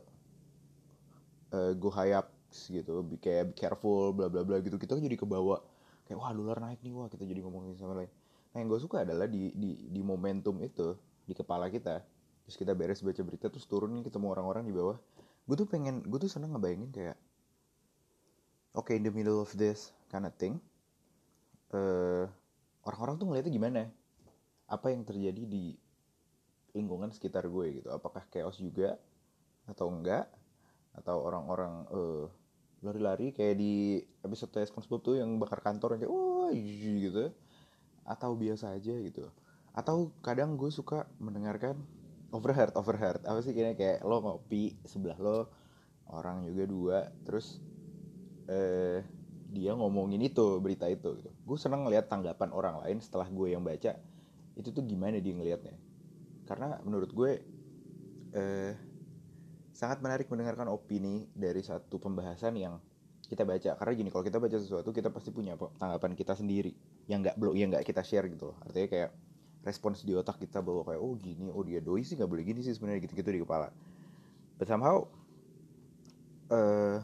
uh, 1.50 1.74
go 1.74 1.90
high 1.90 2.14
up 2.14 2.30
gitu. 2.54 3.02
Be, 3.02 3.18
kayak 3.18 3.50
be 3.50 3.54
careful 3.58 4.14
bla 4.14 4.30
bla 4.30 4.46
bla 4.46 4.62
gitu. 4.62 4.78
Kita 4.78 4.94
jadi 4.94 5.18
kebawa 5.18 5.58
kayak 6.06 6.18
wah 6.22 6.30
dolar 6.30 6.62
naik 6.62 6.78
nih 6.86 6.94
wah 6.94 7.10
kita 7.10 7.26
jadi 7.26 7.42
ngomongin 7.42 7.74
sama 7.74 7.98
lain. 7.98 8.10
Nah 8.54 8.62
yang 8.62 8.70
gue 8.70 8.78
suka 8.78 9.02
adalah 9.02 9.26
di 9.26 9.50
di 9.58 9.90
di 9.90 10.00
momentum 10.06 10.62
itu 10.62 10.94
di 11.26 11.34
kepala 11.34 11.66
kita 11.66 11.98
terus 12.44 12.60
kita 12.60 12.76
beres 12.76 13.00
baca 13.00 13.24
berita 13.24 13.48
terus 13.48 13.64
turun 13.64 13.90
nih 13.96 14.06
ketemu 14.06 14.30
orang-orang 14.30 14.62
di 14.62 14.74
bawah. 14.76 14.96
Gue 15.44 15.56
tuh 15.58 15.66
pengen 15.66 16.06
gue 16.06 16.18
tuh 16.22 16.30
seneng 16.30 16.54
ngebayangin 16.54 16.94
kayak 16.94 17.16
oke 18.74 18.90
okay, 18.90 18.98
in 18.98 19.06
the 19.06 19.12
middle 19.14 19.38
of 19.38 19.50
this 19.54 19.94
kind 20.10 20.26
of 20.26 20.34
thing 20.34 20.58
uh, 21.72 22.26
orang-orang 22.84 23.14
tuh 23.16 23.26
ngeliatnya 23.30 23.52
gimana 23.54 23.82
apa 24.68 24.90
yang 24.90 25.04
terjadi 25.04 25.44
di 25.44 25.76
lingkungan 26.74 27.12
sekitar 27.14 27.46
gue 27.46 27.82
gitu? 27.82 27.88
Apakah 27.92 28.26
chaos 28.28 28.58
juga 28.58 28.98
atau 29.68 29.88
enggak? 29.90 30.28
Atau 30.94 31.22
orang-orang 31.26 31.86
uh, 31.90 32.24
lari-lari 32.84 33.32
kayak 33.34 33.56
di 33.58 34.02
episode 34.22 34.62
SpongeBob 34.66 35.00
tuh 35.02 35.14
yang 35.18 35.36
bakar 35.40 35.64
kantor 35.64 35.98
kayak 35.98 36.10
wah 36.10 36.52
gitu. 36.52 37.30
Atau 38.04 38.36
biasa 38.36 38.76
aja 38.76 38.94
gitu. 39.00 39.30
Atau 39.74 40.14
kadang 40.22 40.54
gue 40.54 40.70
suka 40.70 41.08
mendengarkan 41.18 41.78
overheard 42.30 42.74
overheard. 42.78 43.22
Apa 43.26 43.42
sih 43.42 43.54
kayak 43.54 44.02
lo 44.06 44.22
ngopi 44.22 44.76
sebelah 44.86 45.18
lo 45.18 45.50
orang 46.10 46.44
juga 46.44 46.64
dua 46.68 46.98
terus 47.24 47.58
eh 48.44 49.00
dia 49.54 49.72
ngomongin 49.72 50.18
itu 50.20 50.58
berita 50.58 50.90
itu 50.90 51.14
gitu. 51.22 51.30
gue 51.30 51.58
seneng 51.58 51.86
ngeliat 51.86 52.10
tanggapan 52.10 52.50
orang 52.50 52.82
lain 52.82 52.98
setelah 52.98 53.30
gue 53.30 53.54
yang 53.54 53.62
baca 53.62 53.94
itu 54.54 54.68
tuh 54.70 54.82
gimana 54.86 55.18
dia 55.18 55.34
ngelihatnya 55.34 55.76
karena 56.44 56.78
menurut 56.84 57.10
gue 57.10 57.32
eh 58.34 58.72
sangat 59.74 59.98
menarik 59.98 60.30
mendengarkan 60.30 60.70
opini 60.70 61.26
dari 61.34 61.58
satu 61.60 61.98
pembahasan 61.98 62.54
yang 62.54 62.78
kita 63.26 63.42
baca. 63.42 63.74
Karena 63.74 63.92
gini 63.98 64.08
kalau 64.14 64.22
kita 64.22 64.38
baca 64.38 64.54
sesuatu 64.54 64.94
kita 64.94 65.10
pasti 65.10 65.34
punya 65.34 65.58
tanggapan 65.58 66.14
kita 66.14 66.38
sendiri. 66.38 66.70
Yang 67.10 67.18
nggak 67.28 67.36
belum 67.42 67.54
yang 67.58 67.68
nggak 67.74 67.84
kita 67.84 68.06
share 68.06 68.30
gitu 68.30 68.54
loh. 68.54 68.56
Artinya 68.62 68.88
kayak 68.88 69.10
respons 69.66 70.06
di 70.06 70.14
otak 70.14 70.38
kita 70.38 70.62
bahwa 70.62 70.86
kayak 70.86 71.00
oh 71.02 71.16
gini 71.18 71.48
oh 71.50 71.64
dia 71.66 71.80
doi 71.80 72.04
sih 72.04 72.14
nggak 72.14 72.30
boleh 72.30 72.44
gini 72.46 72.60
sih 72.62 72.76
sebenarnya 72.76 73.02
gitu-gitu 73.02 73.30
di 73.34 73.40
kepala. 73.42 73.68
But 74.60 74.70
somehow 74.70 75.10
uh, 76.54 77.02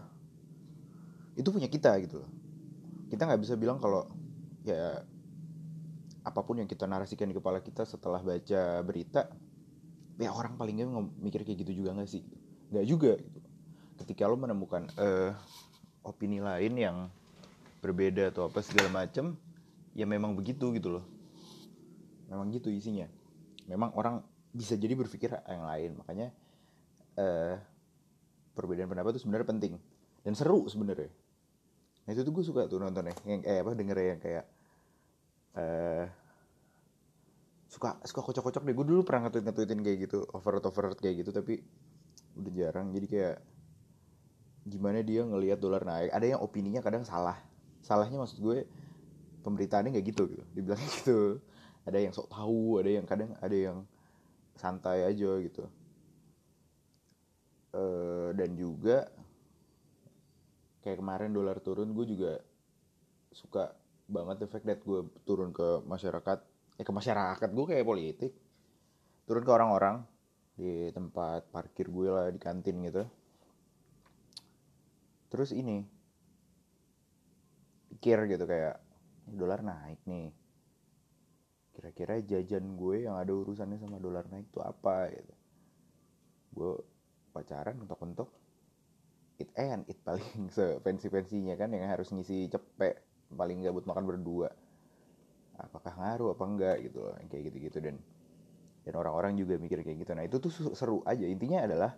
itu 1.35 1.49
punya 1.51 1.67
kita 1.67 1.91
gitu 2.07 2.23
loh. 2.23 2.31
Kita 3.11 3.27
nggak 3.27 3.41
bisa 3.43 3.59
bilang 3.59 3.83
kalau 3.83 4.07
ya 4.63 5.03
apa 6.21 6.41
pun 6.45 6.61
yang 6.61 6.69
kita 6.69 6.85
narasikan 6.85 7.29
di 7.33 7.37
kepala 7.37 7.65
kita 7.65 7.89
setelah 7.89 8.21
baca 8.21 8.85
berita 8.85 9.33
ya 10.21 10.37
orang 10.37 10.61
paling 10.61 10.77
nggak 10.77 11.17
mikir 11.17 11.41
kayak 11.49 11.65
gitu 11.65 11.85
juga 11.85 11.97
nggak 11.97 12.11
sih? 12.11 12.23
Nggak 12.69 12.87
juga 12.87 13.13
gitu. 13.17 13.41
Ketika 13.97 14.29
lo 14.29 14.37
menemukan 14.37 14.85
uh, 15.01 15.33
opini 16.05 16.41
lain 16.41 16.73
yang 16.77 16.97
berbeda 17.81 18.29
atau 18.33 18.49
apa 18.53 18.61
segala 18.61 18.93
macem 18.93 19.33
ya 19.97 20.05
memang 20.05 20.37
begitu 20.37 20.73
gitu 20.77 21.01
loh. 21.01 21.05
Memang 22.29 22.53
gitu 22.53 22.69
isinya. 22.69 23.09
Memang 23.65 23.97
orang 23.97 24.21
bisa 24.53 24.77
jadi 24.77 24.93
berpikir 24.93 25.33
yang 25.49 25.65
lain. 25.65 25.91
Makanya 26.05 26.29
uh, 27.17 27.57
perbedaan 28.53 28.93
pendapat 28.93 29.17
itu 29.17 29.25
sebenarnya 29.25 29.49
penting 29.49 29.73
dan 30.21 30.37
seru 30.37 30.69
sebenarnya. 30.69 31.09
Nah 32.05 32.11
itu 32.13 32.21
tuh 32.27 32.33
gue 32.37 32.45
suka 32.45 32.69
tuh 32.69 32.77
nonton 32.77 33.09
ya 33.09 33.15
yang 33.25 33.41
kayak 33.41 33.61
apa 33.65 33.73
denger 33.73 33.97
yang 33.97 34.21
kayak 34.21 34.45
uh, 35.57 36.05
suka 37.71 38.03
suka 38.03 38.21
kocok-kocok 38.21 38.63
deh. 38.67 38.75
Gue 38.75 38.87
dulu 38.87 39.01
pernah 39.07 39.31
ngetweet 39.31 39.47
ngetweetin 39.47 39.81
kayak 39.87 39.99
gitu 40.11 40.19
overheard 40.35 40.67
overheard 40.67 40.99
kayak 40.99 41.23
gitu 41.23 41.31
tapi 41.31 41.63
udah 42.35 42.53
jarang. 42.53 42.91
Jadi 42.91 43.07
kayak 43.07 43.37
gimana 44.67 45.01
dia 45.01 45.23
ngelihat 45.23 45.59
dolar 45.63 45.87
naik? 45.87 46.11
Ada 46.11 46.37
yang 46.37 46.41
opininya 46.43 46.83
kadang 46.83 47.07
salah. 47.07 47.39
Salahnya 47.81 48.21
maksud 48.21 48.43
gue 48.43 48.67
pemberitaannya 49.47 49.95
nggak 49.95 50.07
gitu 50.11 50.23
gitu. 50.29 50.45
Dibilang 50.53 50.83
gitu. 51.01 51.39
Ada 51.87 51.99
yang 52.03 52.13
sok 52.13 52.29
tahu 52.29 52.83
ada 52.83 52.91
yang 52.91 53.07
kadang 53.09 53.33
ada 53.41 53.57
yang 53.57 53.79
santai 54.59 55.07
aja 55.09 55.31
gitu. 55.41 55.65
E, 57.71 57.83
dan 58.37 58.51
juga 58.59 59.09
kayak 60.85 60.99
kemarin 61.01 61.31
dolar 61.33 61.57
turun 61.63 61.95
gue 61.95 62.07
juga 62.09 62.33
suka 63.31 63.80
banget 64.11 64.45
efek 64.45 64.67
that 64.67 64.83
gue 64.83 65.07
turun 65.25 65.55
ke 65.55 65.81
masyarakat 65.87 66.39
eh 66.77 66.85
ke 66.85 66.93
masyarakat 66.93 67.49
gue 67.49 67.65
kayak 67.67 67.87
politik. 67.87 68.33
Turun 69.25 69.47
ke 69.47 69.53
orang-orang 69.55 70.03
di 70.59 70.91
tempat 70.91 71.49
parkir 71.55 71.89
gue 71.89 72.09
lah 72.11 72.29
di 72.29 72.41
kantin 72.43 72.83
gitu. 72.85 73.07
Terus 75.31 75.55
ini 75.55 75.87
pikir 77.95 78.27
gitu 78.27 78.45
kayak 78.45 78.83
dolar 79.31 79.63
naik 79.63 80.03
nih. 80.05 80.35
Kira-kira 81.71 82.19
jajan 82.21 82.75
gue 82.75 83.07
yang 83.07 83.17
ada 83.17 83.31
urusannya 83.31 83.79
sama 83.79 84.03
dolar 84.03 84.27
naik 84.27 84.51
itu 84.51 84.61
apa? 84.61 85.09
Gitu. 85.15 85.35
Gue 86.51 86.73
pacaran 87.31 87.79
untuk-untuk 87.79 88.41
it 89.41 89.49
and 89.57 89.89
it 89.89 89.97
paling 90.05 90.51
sepensi-pensinya 90.57 91.57
kan 91.57 91.73
yang 91.73 91.89
harus 91.89 92.13
ngisi 92.13 92.53
cepet 92.53 93.01
paling 93.35 93.63
gak 93.63 93.75
buat 93.75 93.87
makan 93.87 94.05
berdua. 94.07 94.49
Apakah 95.61 95.93
ngaruh 95.93 96.33
apa 96.33 96.45
enggak 96.49 96.77
gitu 96.89 97.01
kayak 97.29 97.43
gitu-gitu. 97.53 97.79
Dan 97.85 97.97
dan 98.81 98.95
orang-orang 98.97 99.37
juga 99.37 99.61
mikir 99.61 99.85
kayak 99.85 100.09
gitu. 100.09 100.13
Nah 100.17 100.25
itu 100.25 100.37
tuh 100.41 100.53
seru 100.73 101.05
aja. 101.05 101.25
Intinya 101.29 101.69
adalah 101.69 101.93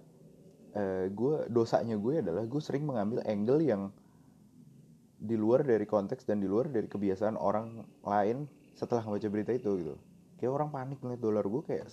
uh, 0.74 1.06
gue 1.06 1.34
dosanya 1.48 1.94
gue 1.94 2.20
adalah 2.20 2.44
gue 2.44 2.62
sering 2.62 2.82
mengambil 2.82 3.22
angle 3.24 3.62
yang 3.62 3.94
di 5.22 5.38
luar 5.38 5.62
dari 5.62 5.86
konteks 5.86 6.26
dan 6.26 6.42
di 6.42 6.50
luar 6.50 6.66
dari 6.66 6.90
kebiasaan 6.90 7.38
orang 7.38 7.86
lain 8.02 8.50
setelah 8.74 9.06
membaca 9.06 9.28
berita 9.30 9.54
itu 9.54 9.70
gitu. 9.78 9.94
Kayak 10.42 10.52
orang 10.58 10.68
panik 10.74 10.98
ngeliat 10.98 11.22
dolar 11.22 11.46
gue 11.46 11.62
kayak 11.62 11.86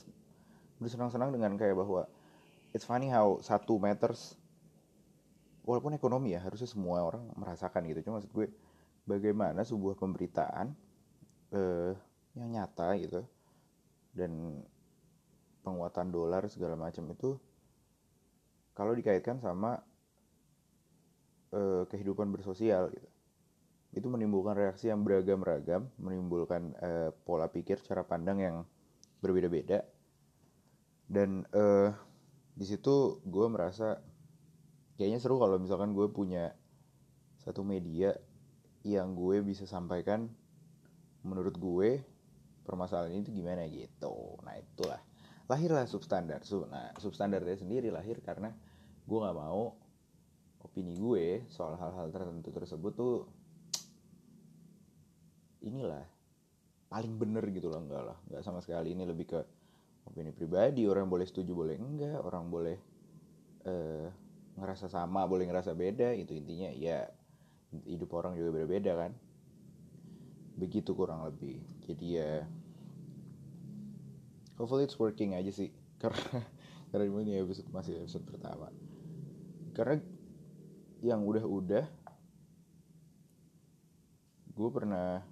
udah 0.82 0.90
senang-senang 0.90 1.30
dengan 1.30 1.54
kayak 1.54 1.78
bahwa 1.78 2.10
it's 2.74 2.88
funny 2.88 3.14
how 3.14 3.38
satu 3.46 3.78
meters 3.78 4.34
walaupun 5.62 5.94
ekonomi 5.94 6.34
ya 6.34 6.42
harusnya 6.42 6.66
semua 6.66 7.06
orang 7.06 7.30
merasakan 7.38 7.86
gitu. 7.94 8.10
Cuma 8.10 8.18
maksud 8.18 8.34
gue 8.34 8.50
bagaimana 9.10 9.66
sebuah 9.66 9.98
pemberitaan 9.98 10.70
eh, 11.58 11.94
yang 12.38 12.50
nyata 12.54 12.94
gitu 13.02 13.26
dan 14.14 14.62
penguatan 15.66 16.14
dolar 16.14 16.46
segala 16.46 16.78
macam 16.78 17.10
itu 17.10 17.34
kalau 18.78 18.94
dikaitkan 18.94 19.42
sama 19.42 19.82
eh, 21.58 21.84
kehidupan 21.90 22.30
bersosial 22.30 22.94
gitu 22.94 23.10
itu 23.90 24.06
menimbulkan 24.06 24.54
reaksi 24.54 24.86
yang 24.94 25.02
beragam-ragam, 25.02 25.90
menimbulkan 25.98 26.78
uh, 26.78 27.10
pola 27.26 27.50
pikir, 27.50 27.82
cara 27.82 28.06
pandang 28.06 28.38
yang 28.38 28.56
berbeda-beda. 29.18 29.82
Dan 31.10 31.42
uh, 31.58 31.90
di 32.54 32.66
situ 32.70 33.18
gue 33.26 33.48
merasa 33.50 33.98
kayaknya 34.94 35.18
seru 35.18 35.42
kalau 35.42 35.58
misalkan 35.58 35.98
gue 35.98 36.06
punya 36.14 36.54
satu 37.42 37.66
media 37.66 38.14
yang 38.88 39.12
gue 39.16 39.44
bisa 39.44 39.68
sampaikan 39.68 40.32
menurut 41.28 41.56
gue 41.60 42.00
permasalahan 42.64 43.12
ini 43.18 43.22
tuh 43.26 43.36
gimana 43.36 43.66
gitu. 43.68 44.40
Nah 44.46 44.56
itulah. 44.56 45.02
Lahirlah 45.50 45.90
substandar. 45.90 46.46
Nah 46.70 46.94
substandarnya 47.02 47.58
sendiri 47.60 47.90
lahir 47.90 48.22
karena 48.22 48.54
gue 49.04 49.18
nggak 49.18 49.38
mau 49.38 49.74
opini 50.62 50.94
gue 50.96 51.50
soal 51.50 51.80
hal-hal 51.80 52.14
tertentu 52.14 52.54
tersebut 52.54 52.94
tuh 52.94 53.18
inilah 55.66 56.06
paling 56.88 57.18
bener 57.20 57.44
gitu 57.52 57.68
loh. 57.68 57.84
Enggak 57.84 58.04
lah 58.14 58.18
enggak 58.30 58.44
sama 58.46 58.64
sekali. 58.64 58.96
Ini 58.96 59.04
lebih 59.04 59.26
ke 59.28 59.40
opini 60.08 60.32
pribadi. 60.32 60.88
Orang 60.88 61.12
boleh 61.12 61.28
setuju 61.28 61.52
boleh 61.52 61.76
enggak. 61.76 62.22
Orang 62.24 62.48
boleh 62.48 62.78
uh, 63.68 64.08
ngerasa 64.56 64.88
sama 64.88 65.28
boleh 65.28 65.50
ngerasa 65.50 65.76
beda. 65.76 66.16
Itu 66.16 66.32
intinya 66.38 66.72
ya 66.72 67.10
hidup 67.86 68.10
orang 68.18 68.38
juga 68.38 68.62
beda-beda 68.62 69.08
kan? 69.08 69.12
Begitu 70.60 70.92
kurang 70.94 71.26
lebih. 71.26 71.62
Jadi 71.86 72.06
ya 72.20 72.46
hopefully 74.60 74.86
it's 74.86 74.98
working 75.00 75.34
aja 75.38 75.50
sih. 75.54 75.72
Karena 76.02 76.44
karena 76.90 77.06
ini 77.22 77.38
episode 77.38 77.70
masih 77.70 78.02
episode 78.02 78.26
pertama. 78.26 78.74
Karena 79.78 80.02
yang 81.06 81.22
udah-udah 81.24 81.86
gue 84.60 84.70
pernah 84.76 85.24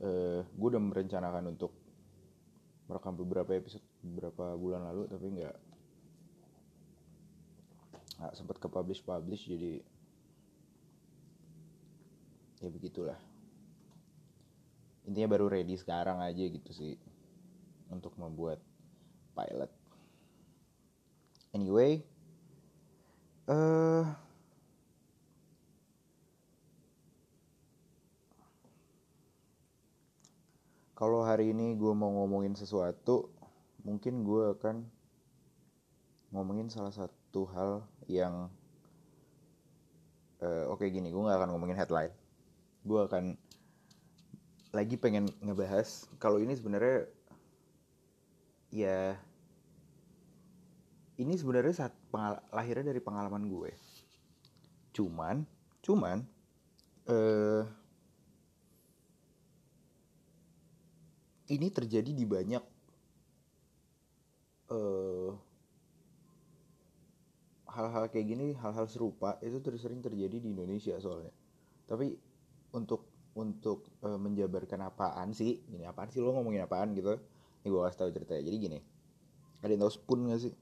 uh, 0.00 0.40
gue 0.40 0.68
udah 0.72 0.80
merencanakan 0.80 1.52
untuk 1.52 1.76
merekam 2.88 3.12
beberapa 3.14 3.52
episode 3.52 3.84
beberapa 4.00 4.56
bulan 4.56 4.88
lalu 4.88 5.04
tapi 5.06 5.26
nggak 5.36 5.56
nggak 8.20 8.32
sempat 8.32 8.56
ke 8.56 8.68
publish 8.72 9.04
publish 9.04 9.44
jadi 9.44 9.84
ya 12.60 12.68
begitulah. 12.68 13.18
Intinya 15.08 15.32
baru 15.32 15.48
ready 15.48 15.74
sekarang 15.74 16.20
aja 16.20 16.44
gitu 16.44 16.70
sih 16.70 16.94
untuk 17.88 18.14
membuat 18.20 18.60
pilot. 19.34 19.72
Anyway 21.50 22.04
uh, 23.50 24.04
kalau 30.94 31.26
hari 31.26 31.50
ini 31.50 31.74
gue 31.74 31.92
mau 31.96 32.14
ngomongin 32.22 32.54
sesuatu 32.54 33.32
mungkin 33.82 34.22
gue 34.22 34.54
akan 34.54 34.86
ngomongin 36.30 36.70
salah 36.70 36.94
satu 36.94 37.42
hal 37.50 37.82
yang 38.06 38.46
uh, 40.44 40.64
oke 40.70 40.84
okay, 40.84 40.94
gini 40.94 41.10
gue 41.10 41.26
gak 41.26 41.40
akan 41.42 41.50
ngomongin 41.56 41.74
headline 41.74 42.14
gue 42.80 43.00
akan 43.00 43.36
lagi 44.70 44.94
pengen 44.96 45.26
ngebahas 45.42 46.06
kalau 46.22 46.38
ini 46.38 46.54
sebenarnya 46.54 47.10
ya 48.70 49.18
ini 51.20 51.36
sebenarnya 51.36 51.74
saat 51.84 51.94
lahirnya 52.48 52.96
dari 52.96 53.02
pengalaman 53.04 53.44
gue. 53.44 53.70
Cuman 54.96 55.44
cuman 55.84 56.24
uh, 57.12 57.64
ini 61.50 61.66
terjadi 61.68 62.14
di 62.14 62.24
banyak 62.24 62.62
eh, 64.70 65.30
hal-hal 67.74 68.06
kayak 68.06 68.26
gini 68.26 68.46
hal-hal 68.54 68.86
serupa 68.86 69.34
itu 69.42 69.58
terus 69.58 69.82
sering 69.82 69.98
terjadi 69.98 70.38
di 70.38 70.48
Indonesia 70.54 70.94
soalnya. 71.02 71.34
Tapi 71.90 72.29
untuk 72.70 73.10
untuk 73.34 73.86
uh, 74.02 74.18
menjabarkan 74.18 74.90
apaan 74.90 75.30
sih? 75.30 75.62
Ini 75.70 75.90
apaan 75.90 76.10
sih? 76.10 76.18
Lo 76.18 76.34
ngomongin 76.34 76.66
apaan 76.66 76.94
gitu? 76.94 77.18
Ini 77.62 77.66
gue 77.70 77.80
kasih 77.86 77.98
tahu 77.98 78.10
ceritanya. 78.10 78.42
Jadi 78.46 78.56
gini 78.58 78.80
ada 79.60 79.70
yang 79.76 79.82
tau 79.84 79.92
spoon 79.92 80.20
gak 80.32 80.40
sih? 80.40 80.54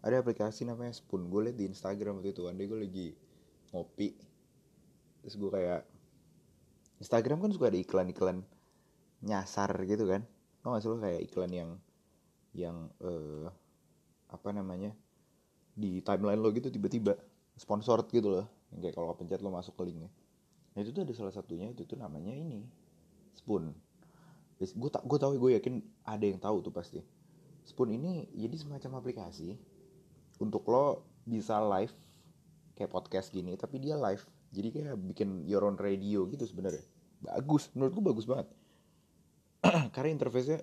Ada 0.00 0.24
aplikasi 0.24 0.64
namanya 0.64 0.96
spoon. 0.96 1.28
Gue 1.28 1.50
liat 1.50 1.56
di 1.60 1.68
Instagram 1.68 2.20
waktu 2.20 2.32
itu. 2.32 2.48
Andai 2.48 2.66
gue 2.66 2.80
lagi 2.80 3.08
ngopi 3.70 4.18
terus 5.20 5.36
gue 5.36 5.52
kayak 5.52 5.84
Instagram 6.98 7.44
kan 7.44 7.50
suka 7.52 7.68
ada 7.68 7.78
iklan-iklan 7.78 8.40
nyasar 9.20 9.70
gitu 9.84 10.08
kan? 10.08 10.24
Tau 10.64 10.74
gak 10.74 10.82
sih 10.82 10.88
lo 10.90 10.96
kayak 10.98 11.20
iklan 11.28 11.50
yang 11.52 11.70
yang 12.56 12.76
uh, 13.04 13.46
apa 14.32 14.48
namanya? 14.50 14.96
Di 15.76 16.00
timeline 16.02 16.40
lo 16.40 16.50
gitu 16.50 16.72
tiba-tiba 16.72 17.14
sponsored 17.54 18.08
gitu 18.10 18.32
loh. 18.32 18.46
Yang 18.72 18.90
kayak 18.90 18.94
kalau 18.96 19.12
pencet 19.12 19.40
lo 19.44 19.52
masuk 19.52 19.76
ke 19.76 19.84
linknya 19.84 20.10
nah 20.74 20.78
itu 20.80 20.94
tuh 20.94 21.02
ada 21.02 21.14
salah 21.14 21.34
satunya 21.34 21.70
itu 21.70 21.82
tuh 21.82 21.98
namanya 21.98 22.30
ini 22.30 22.62
spoon. 23.34 23.72
Gue 24.60 24.90
tak 24.92 25.02
gue 25.08 25.18
tahu 25.18 25.32
gue 25.40 25.50
yakin 25.56 25.80
ada 26.04 26.24
yang 26.24 26.38
tahu 26.38 26.60
tuh 26.60 26.72
pasti. 26.74 27.00
Spoon 27.64 27.96
ini 27.96 28.28
jadi 28.36 28.56
semacam 28.60 29.00
aplikasi 29.00 29.56
untuk 30.40 30.64
lo 30.68 31.04
bisa 31.24 31.60
live 31.60 31.92
kayak 32.76 32.92
podcast 32.92 33.32
gini 33.32 33.56
tapi 33.56 33.80
dia 33.80 33.96
live. 33.96 34.22
Jadi 34.50 34.68
kayak 34.74 34.98
bikin 35.14 35.46
your 35.46 35.62
own 35.64 35.78
radio 35.80 36.26
gitu 36.28 36.44
sebenarnya. 36.44 36.82
Bagus 37.20 37.70
menurut 37.72 37.92
gue 37.96 38.04
bagus 38.12 38.26
banget. 38.28 38.48
Karena 39.94 40.10
interface-nya 40.12 40.60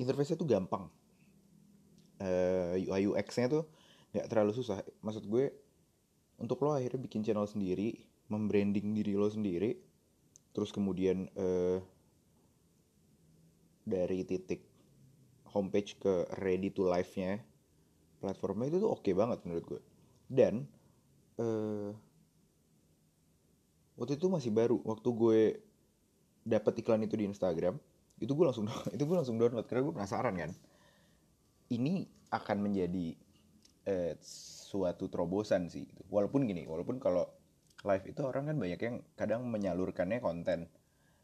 interface-nya 0.00 0.36
tuh 0.38 0.48
gampang. 0.48 0.88
Uh, 2.20 2.76
eh, 2.76 2.84
UI 2.88 3.08
UX-nya 3.08 3.48
tuh 3.48 3.64
nggak 4.12 4.26
terlalu 4.28 4.52
susah. 4.52 4.82
Maksud 5.00 5.24
gue 5.26 5.54
untuk 6.40 6.64
lo 6.64 6.74
akhirnya 6.74 7.00
bikin 7.00 7.22
channel 7.22 7.44
sendiri 7.44 8.00
membranding 8.32 8.96
diri 8.96 9.14
lo 9.14 9.28
sendiri 9.28 9.76
terus 10.50 10.74
kemudian 10.74 11.30
uh, 11.38 11.78
dari 13.86 14.26
titik 14.26 14.66
homepage 15.50 15.98
ke 15.98 16.26
ready 16.38 16.70
to 16.70 16.86
live-nya 16.86 17.42
platformnya 18.22 18.70
itu 18.70 18.78
tuh 18.84 18.90
oke 18.92 19.02
okay 19.02 19.14
banget 19.16 19.42
menurut 19.42 19.64
gue. 19.66 19.80
Dan 20.30 20.68
uh, 21.40 21.90
waktu 23.98 24.14
itu 24.14 24.26
masih 24.30 24.52
baru 24.54 24.78
waktu 24.86 25.08
gue 25.10 25.40
dapat 26.46 26.80
iklan 26.80 27.04
itu 27.04 27.18
di 27.18 27.28
Instagram 27.28 27.76
itu 28.20 28.32
gue 28.32 28.44
langsung 28.46 28.68
itu 28.94 29.02
gue 29.02 29.16
langsung 29.16 29.40
download 29.40 29.66
karena 29.66 29.82
gue 29.82 29.94
penasaran 29.96 30.34
kan. 30.36 30.50
Ini 31.70 32.06
akan 32.30 32.58
menjadi 32.62 33.14
eh, 33.86 34.14
suatu 34.70 35.10
terobosan 35.10 35.66
sih 35.66 35.90
gitu. 35.90 36.06
walaupun 36.14 36.46
gini 36.46 36.62
walaupun 36.70 37.02
kalau 37.02 37.26
live 37.84 38.04
itu 38.12 38.20
orang 38.22 38.52
kan 38.52 38.56
banyak 38.60 38.80
yang 38.80 38.96
kadang 39.16 39.42
menyalurkannya 39.48 40.20
konten. 40.20 40.68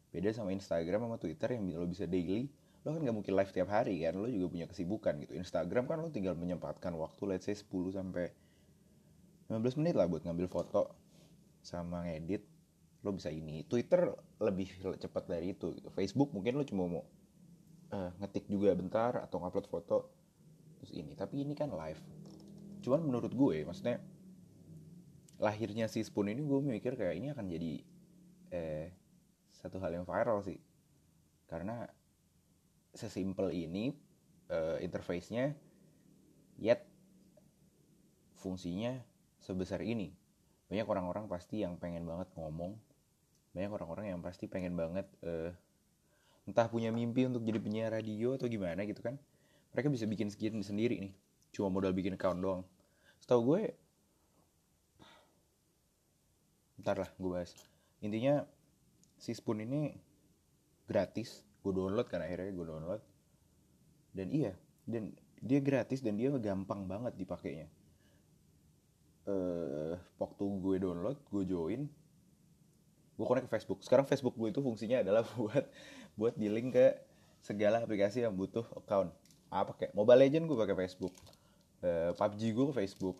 Beda 0.09 0.33
sama 0.33 0.55
Instagram 0.55 1.05
sama 1.05 1.17
Twitter 1.21 1.53
yang 1.53 1.69
lo 1.77 1.85
bisa 1.85 2.09
daily 2.09 2.49
lo 2.85 2.95
kan 2.95 3.03
gak 3.03 3.15
mungkin 3.19 3.33
live 3.35 3.51
tiap 3.51 3.67
hari 3.67 3.99
kan 3.99 4.15
lo 4.15 4.31
juga 4.31 4.47
punya 4.47 4.65
kesibukan 4.65 5.13
gitu. 5.21 5.33
Instagram 5.37 5.85
kan 5.85 5.97
lo 5.99 6.09
tinggal 6.09 6.33
menyempatkan 6.39 6.95
waktu 6.95 7.23
let's 7.27 7.45
say 7.45 7.53
10 7.53 7.67
sampai 7.93 8.31
15 9.51 9.79
menit 9.83 9.95
lah 9.95 10.07
buat 10.07 10.23
ngambil 10.23 10.47
foto 10.47 10.95
sama 11.61 12.07
ngedit 12.07 12.47
lo 13.05 13.13
bisa 13.13 13.29
ini. 13.29 13.67
Twitter 13.67 14.09
lebih 14.41 14.71
cepat 14.97 15.29
dari 15.29 15.53
itu 15.53 15.75
gitu. 15.77 15.91
Facebook 15.93 16.33
mungkin 16.33 16.57
lo 16.57 16.63
cuma 16.65 16.83
mau 16.87 17.03
uh, 17.93 18.11
ngetik 18.23 18.49
juga 18.49 18.73
bentar 18.73 19.19
atau 19.19 19.43
ngupload 19.43 19.67
foto 19.67 19.97
terus 20.79 20.91
ini. 20.95 21.13
Tapi 21.13 21.43
ini 21.43 21.53
kan 21.53 21.69
live 21.69 22.01
cuman 22.87 23.03
menurut 23.03 23.35
gue 23.35 23.67
maksudnya 23.67 23.99
lahirnya 25.43 25.91
si 25.91 25.99
Spoon 26.07 26.31
ini 26.31 26.41
gue 26.41 26.59
mikir 26.63 26.95
kayak 26.95 27.15
ini 27.19 27.27
akan 27.35 27.45
jadi 27.51 27.71
eh, 28.55 28.87
satu 29.57 29.81
hal 29.81 29.91
yang 29.97 30.05
viral 30.05 30.39
sih. 30.45 30.57
Karena 31.49 31.83
sesimpel 32.93 33.53
ini 33.53 33.93
uh, 34.49 34.77
interface-nya 34.81 35.53
yet 36.61 36.85
fungsinya 38.39 38.97
sebesar 39.41 39.81
ini. 39.81 40.13
Banyak 40.67 40.87
orang-orang 40.87 41.25
pasti 41.27 41.63
yang 41.63 41.79
pengen 41.79 42.05
banget 42.05 42.29
ngomong. 42.35 42.75
Banyak 43.51 43.71
orang-orang 43.73 44.13
yang 44.13 44.21
pasti 44.21 44.45
pengen 44.45 44.77
banget 44.77 45.07
uh, 45.23 45.51
entah 46.47 46.67
punya 46.71 46.93
mimpi 46.93 47.27
untuk 47.27 47.43
jadi 47.43 47.59
penyiar 47.59 47.91
radio 47.91 48.35
atau 48.35 48.47
gimana 48.47 48.83
gitu 48.85 49.03
kan. 49.03 49.15
Mereka 49.75 49.87
bisa 49.91 50.05
bikin 50.07 50.31
skin 50.31 50.59
sendiri 50.63 50.99
nih. 50.99 51.13
Cuma 51.51 51.71
modal 51.71 51.91
bikin 51.95 52.15
account 52.15 52.39
doang 52.39 52.61
setahu 53.21 53.41
gue 53.53 53.61
ntar 56.81 57.03
lah 57.03 57.11
gue 57.19 57.29
bahas. 57.29 57.51
Intinya 57.99 58.45
si 59.17 59.33
spoon 59.33 59.65
ini 59.65 59.91
gratis 60.87 61.43
gue 61.65 61.73
download 61.73 62.07
kan 62.07 62.23
akhirnya 62.23 62.53
gue 62.53 62.65
download. 62.65 63.01
Dan 64.15 64.27
iya 64.31 64.53
dan 64.87 65.11
dia 65.43 65.59
gratis 65.61 65.99
dan 65.99 66.15
dia 66.15 66.31
gampang 66.31 66.87
banget 66.87 67.13
dipakainya. 67.19 67.67
Uh, 69.27 69.99
waktu 70.15 70.43
gue 70.47 70.75
download 70.79 71.19
gue 71.27 71.43
join 71.43 71.83
gue 73.17 73.25
connect 73.25 73.49
ke 73.49 73.53
Facebook. 73.57 73.81
Sekarang 73.81 74.05
Facebook 74.05 74.37
gue 74.37 74.53
itu 74.53 74.61
fungsinya 74.61 75.01
adalah 75.01 75.25
buat 75.41 75.65
buat 76.13 76.33
di 76.37 76.47
link 76.47 76.77
ke 76.77 76.87
segala 77.41 77.81
aplikasi 77.81 78.23
yang 78.23 78.37
butuh 78.37 78.63
account. 78.77 79.11
Apa 79.49 79.73
kayak 79.73 79.91
Mobile 79.97 80.23
Legend 80.23 80.45
gue 80.45 80.57
pakai 80.57 80.77
Facebook 80.87 81.13
uh, 81.83 82.11
PUBG 82.15 82.41
gue 82.53 82.65
ke 82.71 82.75
Facebook. 82.85 83.17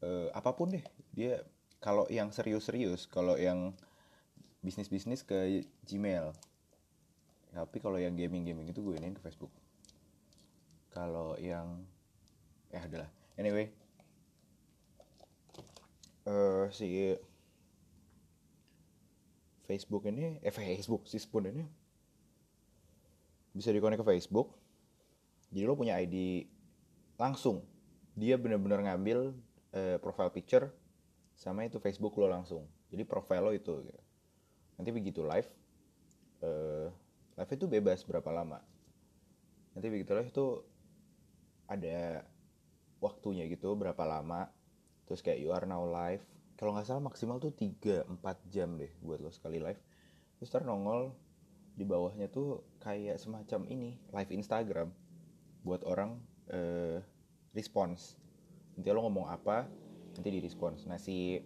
Uh, 0.00 0.32
apa 0.32 0.56
pun 0.56 0.72
deh 0.72 0.84
dia 1.12 1.44
kalau 1.76 2.08
yang 2.08 2.32
serius-serius 2.32 3.04
kalau 3.04 3.36
yang 3.36 3.72
bisnis-bisnis 4.60 5.24
ke 5.24 5.64
Gmail. 5.88 6.32
Tapi 7.50 7.76
kalau 7.82 7.98
yang 7.98 8.14
gaming-gaming 8.14 8.70
itu 8.70 8.78
gue 8.84 8.94
iniin 8.94 9.16
ke 9.16 9.22
Facebook. 9.24 9.50
Kalau 10.92 11.34
yang 11.40 11.82
ya 12.70 12.84
adalah 12.84 13.08
anyway. 13.34 13.72
Uh, 16.28 16.68
si 16.70 17.16
Facebook 19.64 20.04
ini 20.06 20.36
eh 20.44 20.52
Facebook 20.52 21.08
si 21.08 21.16
Spoon 21.16 21.48
ini 21.48 21.64
bisa 23.50 23.74
dikonek 23.74 23.98
ke 23.98 24.06
Facebook. 24.06 24.54
Jadi 25.50 25.66
lo 25.66 25.74
punya 25.74 25.98
ID 25.98 26.46
langsung 27.18 27.66
dia 28.14 28.34
bener-bener 28.40 28.82
ngambil 28.86 29.34
uh, 29.74 29.96
profile 30.02 30.32
picture 30.34 30.70
sama 31.38 31.64
itu 31.64 31.80
Facebook 31.80 32.14
lo 32.20 32.28
langsung. 32.28 32.66
Jadi 32.90 33.02
profile 33.06 33.44
lo 33.48 33.52
itu 33.54 33.80
gitu. 33.86 34.02
nanti 34.80 34.96
begitu 34.96 35.20
live 35.20 35.44
uh, 36.40 36.88
live 37.36 37.52
itu 37.52 37.66
bebas 37.68 38.04
berapa 38.04 38.28
lama. 38.32 38.60
Nanti 39.76 39.86
begitu 39.88 40.12
live 40.16 40.28
itu 40.28 40.46
ada 41.70 42.26
waktunya 42.98 43.46
gitu 43.48 43.72
berapa 43.78 44.02
lama. 44.04 44.50
Terus 45.06 45.24
kayak 45.24 45.38
you 45.40 45.50
are 45.54 45.64
now 45.64 45.84
live. 45.86 46.22
Kalau 46.60 46.76
nggak 46.76 46.84
salah 46.84 47.00
maksimal 47.00 47.40
tuh 47.40 47.56
3-4 47.56 48.04
jam 48.52 48.76
deh 48.76 48.92
buat 49.00 49.22
lo 49.22 49.32
sekali 49.32 49.56
live. 49.56 49.80
Terus 50.36 50.52
ntar 50.52 50.68
nongol 50.68 51.16
di 51.72 51.88
bawahnya 51.88 52.28
tuh 52.28 52.60
kayak 52.84 53.16
semacam 53.16 53.64
ini 53.72 53.96
live 54.12 54.30
Instagram. 54.34 54.92
Buat 55.64 55.88
orang 55.88 56.20
uh, 56.52 57.00
response 57.54 58.20
nanti 58.76 58.88
lo 58.90 59.04
ngomong 59.04 59.28
apa 59.28 59.66
nanti 60.16 60.28
di 60.30 60.40
respons. 60.42 60.86
Nah 60.88 60.98
si 60.98 61.38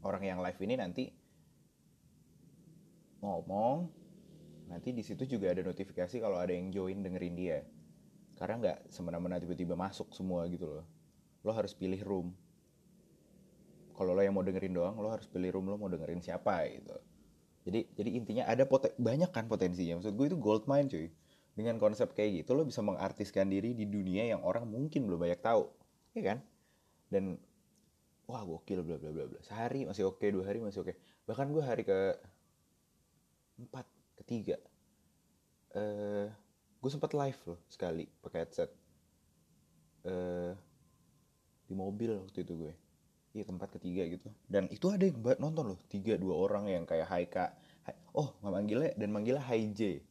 orang 0.00 0.22
yang 0.24 0.38
live 0.40 0.60
ini 0.64 0.74
nanti 0.78 1.04
ngomong 3.20 3.88
nanti 4.70 4.94
di 4.94 5.02
situ 5.04 5.26
juga 5.26 5.52
ada 5.52 5.60
notifikasi 5.60 6.16
kalau 6.22 6.38
ada 6.38 6.54
yang 6.54 6.72
join 6.72 7.02
dengerin 7.02 7.34
dia. 7.36 7.58
Karena 8.38 8.56
nggak 8.56 8.78
semena-mena 8.88 9.36
tiba-tiba 9.36 9.76
masuk 9.76 10.16
semua 10.16 10.48
gitu 10.48 10.64
loh. 10.64 10.86
Lo 11.44 11.52
harus 11.52 11.76
pilih 11.76 12.00
room. 12.00 12.32
Kalau 13.92 14.16
lo 14.16 14.24
yang 14.24 14.32
mau 14.32 14.46
dengerin 14.46 14.72
doang 14.72 14.96
lo 14.96 15.12
harus 15.12 15.28
pilih 15.28 15.52
room 15.60 15.68
lo 15.68 15.76
mau 15.76 15.92
dengerin 15.92 16.24
siapa 16.24 16.64
gitu. 16.72 16.96
Jadi 17.68 17.80
jadi 17.92 18.10
intinya 18.16 18.44
ada 18.48 18.64
poten 18.64 18.96
banyak 18.96 19.28
kan 19.28 19.44
potensinya. 19.44 20.00
Maksud 20.00 20.16
gue 20.16 20.26
itu 20.32 20.38
gold 20.40 20.64
mine 20.64 20.88
cuy 20.88 21.12
dengan 21.60 21.76
konsep 21.76 22.16
kayak 22.16 22.42
gitu 22.44 22.56
lo 22.56 22.64
bisa 22.64 22.80
mengartiskan 22.80 23.52
diri 23.52 23.76
di 23.76 23.84
dunia 23.84 24.32
yang 24.32 24.40
orang 24.40 24.64
mungkin 24.64 25.04
belum 25.04 25.20
banyak 25.20 25.40
tahu 25.44 25.68
ya 26.16 26.34
kan? 26.34 26.38
Dan 27.12 27.36
wah 28.24 28.42
gokil 28.42 28.80
bla 28.80 28.96
bla 28.96 29.12
bla 29.12 29.28
bla. 29.28 29.40
Sehari 29.44 29.84
masih 29.84 30.08
oke 30.08 30.24
dua 30.32 30.48
hari 30.48 30.64
masih 30.64 30.80
oke. 30.80 30.96
Bahkan 31.28 31.46
gue 31.52 31.64
hari 31.64 31.82
ke 31.84 31.98
empat 33.60 33.86
ketiga 34.24 34.56
eh 35.70 35.78
uh, 35.78 36.26
gue 36.80 36.90
sempat 36.90 37.12
live 37.12 37.40
loh 37.44 37.60
sekali 37.68 38.08
pakai 38.24 38.38
headset. 38.42 38.70
Uh, 40.00 40.56
di 41.68 41.76
mobil 41.76 42.16
waktu 42.16 42.42
itu 42.42 42.56
gue. 42.56 42.72
Iya 43.30 43.46
tempat 43.46 43.70
ketiga 43.78 44.02
gitu. 44.08 44.26
Dan 44.48 44.66
itu 44.72 44.90
ada 44.90 45.06
yang 45.06 45.20
nonton 45.38 45.76
loh 45.76 45.78
tiga 45.86 46.18
dua 46.18 46.34
orang 46.34 46.66
yang 46.66 46.82
kayak 46.88 47.06
Hai 47.06 47.30
Kak 47.30 47.70
oh 48.14 48.34
nggak 48.42 48.52
manggilnya 48.52 48.90
dan 48.98 49.08
manggilnya 49.14 49.44
Hai 49.44 49.70
J 49.70 50.02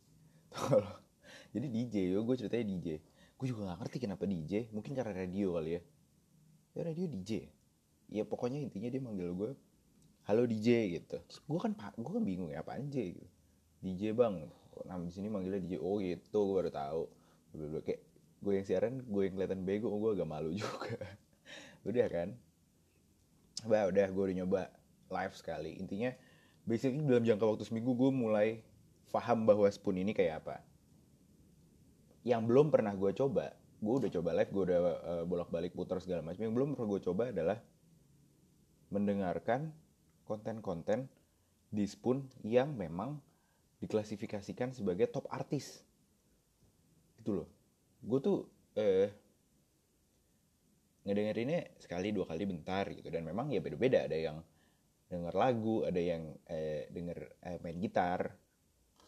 jadi 1.50 1.68
DJ 1.68 1.96
yo 2.14 2.22
gue 2.22 2.36
ceritanya 2.38 2.66
DJ 2.70 2.88
gue 3.40 3.48
juga 3.48 3.72
gak 3.72 3.88
ngerti 3.88 3.98
kenapa 4.04 4.28
DJ 4.28 4.68
mungkin 4.76 4.92
karena 4.92 5.16
radio 5.16 5.56
kali 5.56 5.80
ya. 5.80 5.82
Ya 6.76 6.82
radio 6.86 7.06
DJ 7.08 7.32
ya 8.12 8.24
pokoknya 8.28 8.60
intinya 8.60 8.92
dia 8.92 9.02
manggil 9.02 9.32
gue 9.32 9.52
halo 10.28 10.44
DJ 10.46 11.00
gitu. 11.00 11.18
Gue 11.48 11.60
kan 11.64 11.72
gue 11.74 12.12
kan 12.12 12.24
bingung 12.28 12.52
ya 12.52 12.62
apa 12.62 12.78
aja 12.78 13.00
gitu. 13.00 13.26
DJ 13.80 14.12
bang 14.12 14.46
nama 14.84 15.02
di 15.08 15.14
sini 15.16 15.32
manggilnya 15.32 15.64
DJ 15.64 15.80
oh 15.80 15.98
gitu 16.04 16.40
gue 16.52 16.56
baru 16.60 16.72
tahu. 16.76 17.04
Kayak 17.82 18.02
gue 18.40 18.54
yang 18.54 18.66
siaran 18.68 18.94
gue 19.08 19.22
yang 19.24 19.34
kelihatan 19.40 19.62
bego 19.64 19.88
gue 19.96 20.12
agak 20.20 20.28
malu 20.28 20.52
juga. 20.52 21.00
Udah 21.88 22.08
kan? 22.12 22.36
Bah 23.64 23.88
udah 23.88 24.08
gue 24.08 24.24
udah 24.24 24.36
nyoba 24.44 24.62
live 25.12 25.36
sekali. 25.36 25.80
Intinya 25.80 26.12
basically 26.68 27.08
dalam 27.08 27.24
jangka 27.24 27.44
waktu 27.48 27.64
seminggu 27.64 27.96
gue 27.96 28.12
mulai 28.12 28.62
paham 29.16 29.48
bahwa 29.48 29.66
spoon 29.72 30.04
ini 30.04 30.14
kayak 30.14 30.46
apa 30.46 30.69
yang 32.28 32.44
belum 32.44 32.72
pernah 32.72 32.92
gue 32.96 33.12
coba 33.16 33.56
gue 33.80 33.94
udah 33.96 34.12
coba 34.12 34.30
live 34.36 34.52
gue 34.52 34.64
udah 34.68 34.80
uh, 34.84 35.24
bolak-balik 35.24 35.72
putar 35.72 36.04
segala 36.04 36.20
macam 36.20 36.44
yang 36.44 36.56
belum 36.56 36.76
pernah 36.76 36.90
gue 36.92 37.02
coba 37.04 37.24
adalah 37.32 37.58
mendengarkan 38.92 39.72
konten-konten 40.26 41.08
di 41.70 41.86
spoon 41.86 42.26
yang 42.42 42.74
memang 42.74 43.22
diklasifikasikan 43.80 44.74
sebagai 44.74 45.08
top 45.08 45.30
artis. 45.30 45.86
Gitu 47.22 47.42
loh. 47.42 47.48
Gue 48.02 48.20
tuh 48.20 48.38
eh, 48.76 49.10
ngedengerinnya 51.06 51.78
sekali 51.78 52.12
dua 52.12 52.26
kali 52.26 52.44
bentar 52.50 52.90
gitu. 52.90 53.08
Dan 53.08 53.24
memang 53.26 53.54
ya 53.54 53.62
beda-beda 53.62 54.10
ada 54.10 54.18
yang 54.18 54.38
denger 55.10 55.34
lagu 55.34 55.82
ada 55.90 55.98
yang 55.98 56.38
eh, 56.46 56.86
denger 56.94 57.42
eh, 57.42 57.58
main 57.66 57.78
gitar 57.82 58.30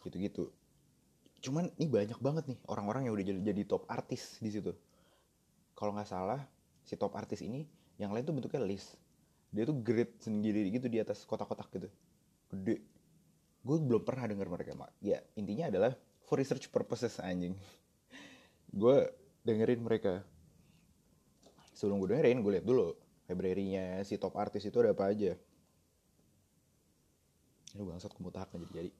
gitu-gitu 0.02 0.50
cuman 1.42 1.66
ini 1.74 1.90
banyak 1.90 2.18
banget 2.22 2.44
nih 2.54 2.58
orang-orang 2.70 3.10
yang 3.10 3.14
udah 3.18 3.26
jadi, 3.26 3.40
jadi 3.42 3.62
top 3.66 3.84
artis 3.90 4.38
di 4.38 4.50
situ. 4.54 4.70
Kalau 5.74 5.90
nggak 5.90 6.06
salah 6.06 6.38
si 6.86 6.94
top 6.94 7.18
artis 7.18 7.42
ini 7.42 7.66
yang 7.98 8.14
lain 8.14 8.22
tuh 8.22 8.34
bentuknya 8.34 8.62
list 8.62 8.94
dia 9.52 9.68
tuh 9.68 9.76
grid 9.76 10.16
sendiri 10.22 10.64
gitu 10.72 10.88
di 10.88 11.02
atas 11.02 11.28
kotak-kotak 11.28 11.68
gitu. 11.76 11.88
Gede. 12.48 12.80
Gue 13.62 13.76
belum 13.78 14.00
pernah 14.00 14.24
denger 14.24 14.48
mereka 14.48 14.72
mak. 14.72 14.94
Ya 15.04 15.20
intinya 15.36 15.68
adalah 15.68 15.92
for 16.24 16.40
research 16.40 16.72
purposes 16.72 17.20
anjing. 17.20 17.52
Gue 18.80 19.12
dengerin 19.44 19.84
mereka. 19.84 20.24
Sebelum 21.76 22.00
gue 22.00 22.14
dengerin 22.14 22.40
gue 22.40 22.52
lihat 22.56 22.66
dulu 22.68 22.94
library-nya 23.26 24.06
si 24.06 24.16
top 24.16 24.38
artis 24.40 24.64
itu 24.64 24.76
ada 24.80 24.96
apa 24.96 25.10
aja. 25.10 25.34
Ini 27.74 27.82
bangsat 27.82 28.12
kemutak 28.14 28.48
jadi 28.54 28.68
jadi 28.70 28.90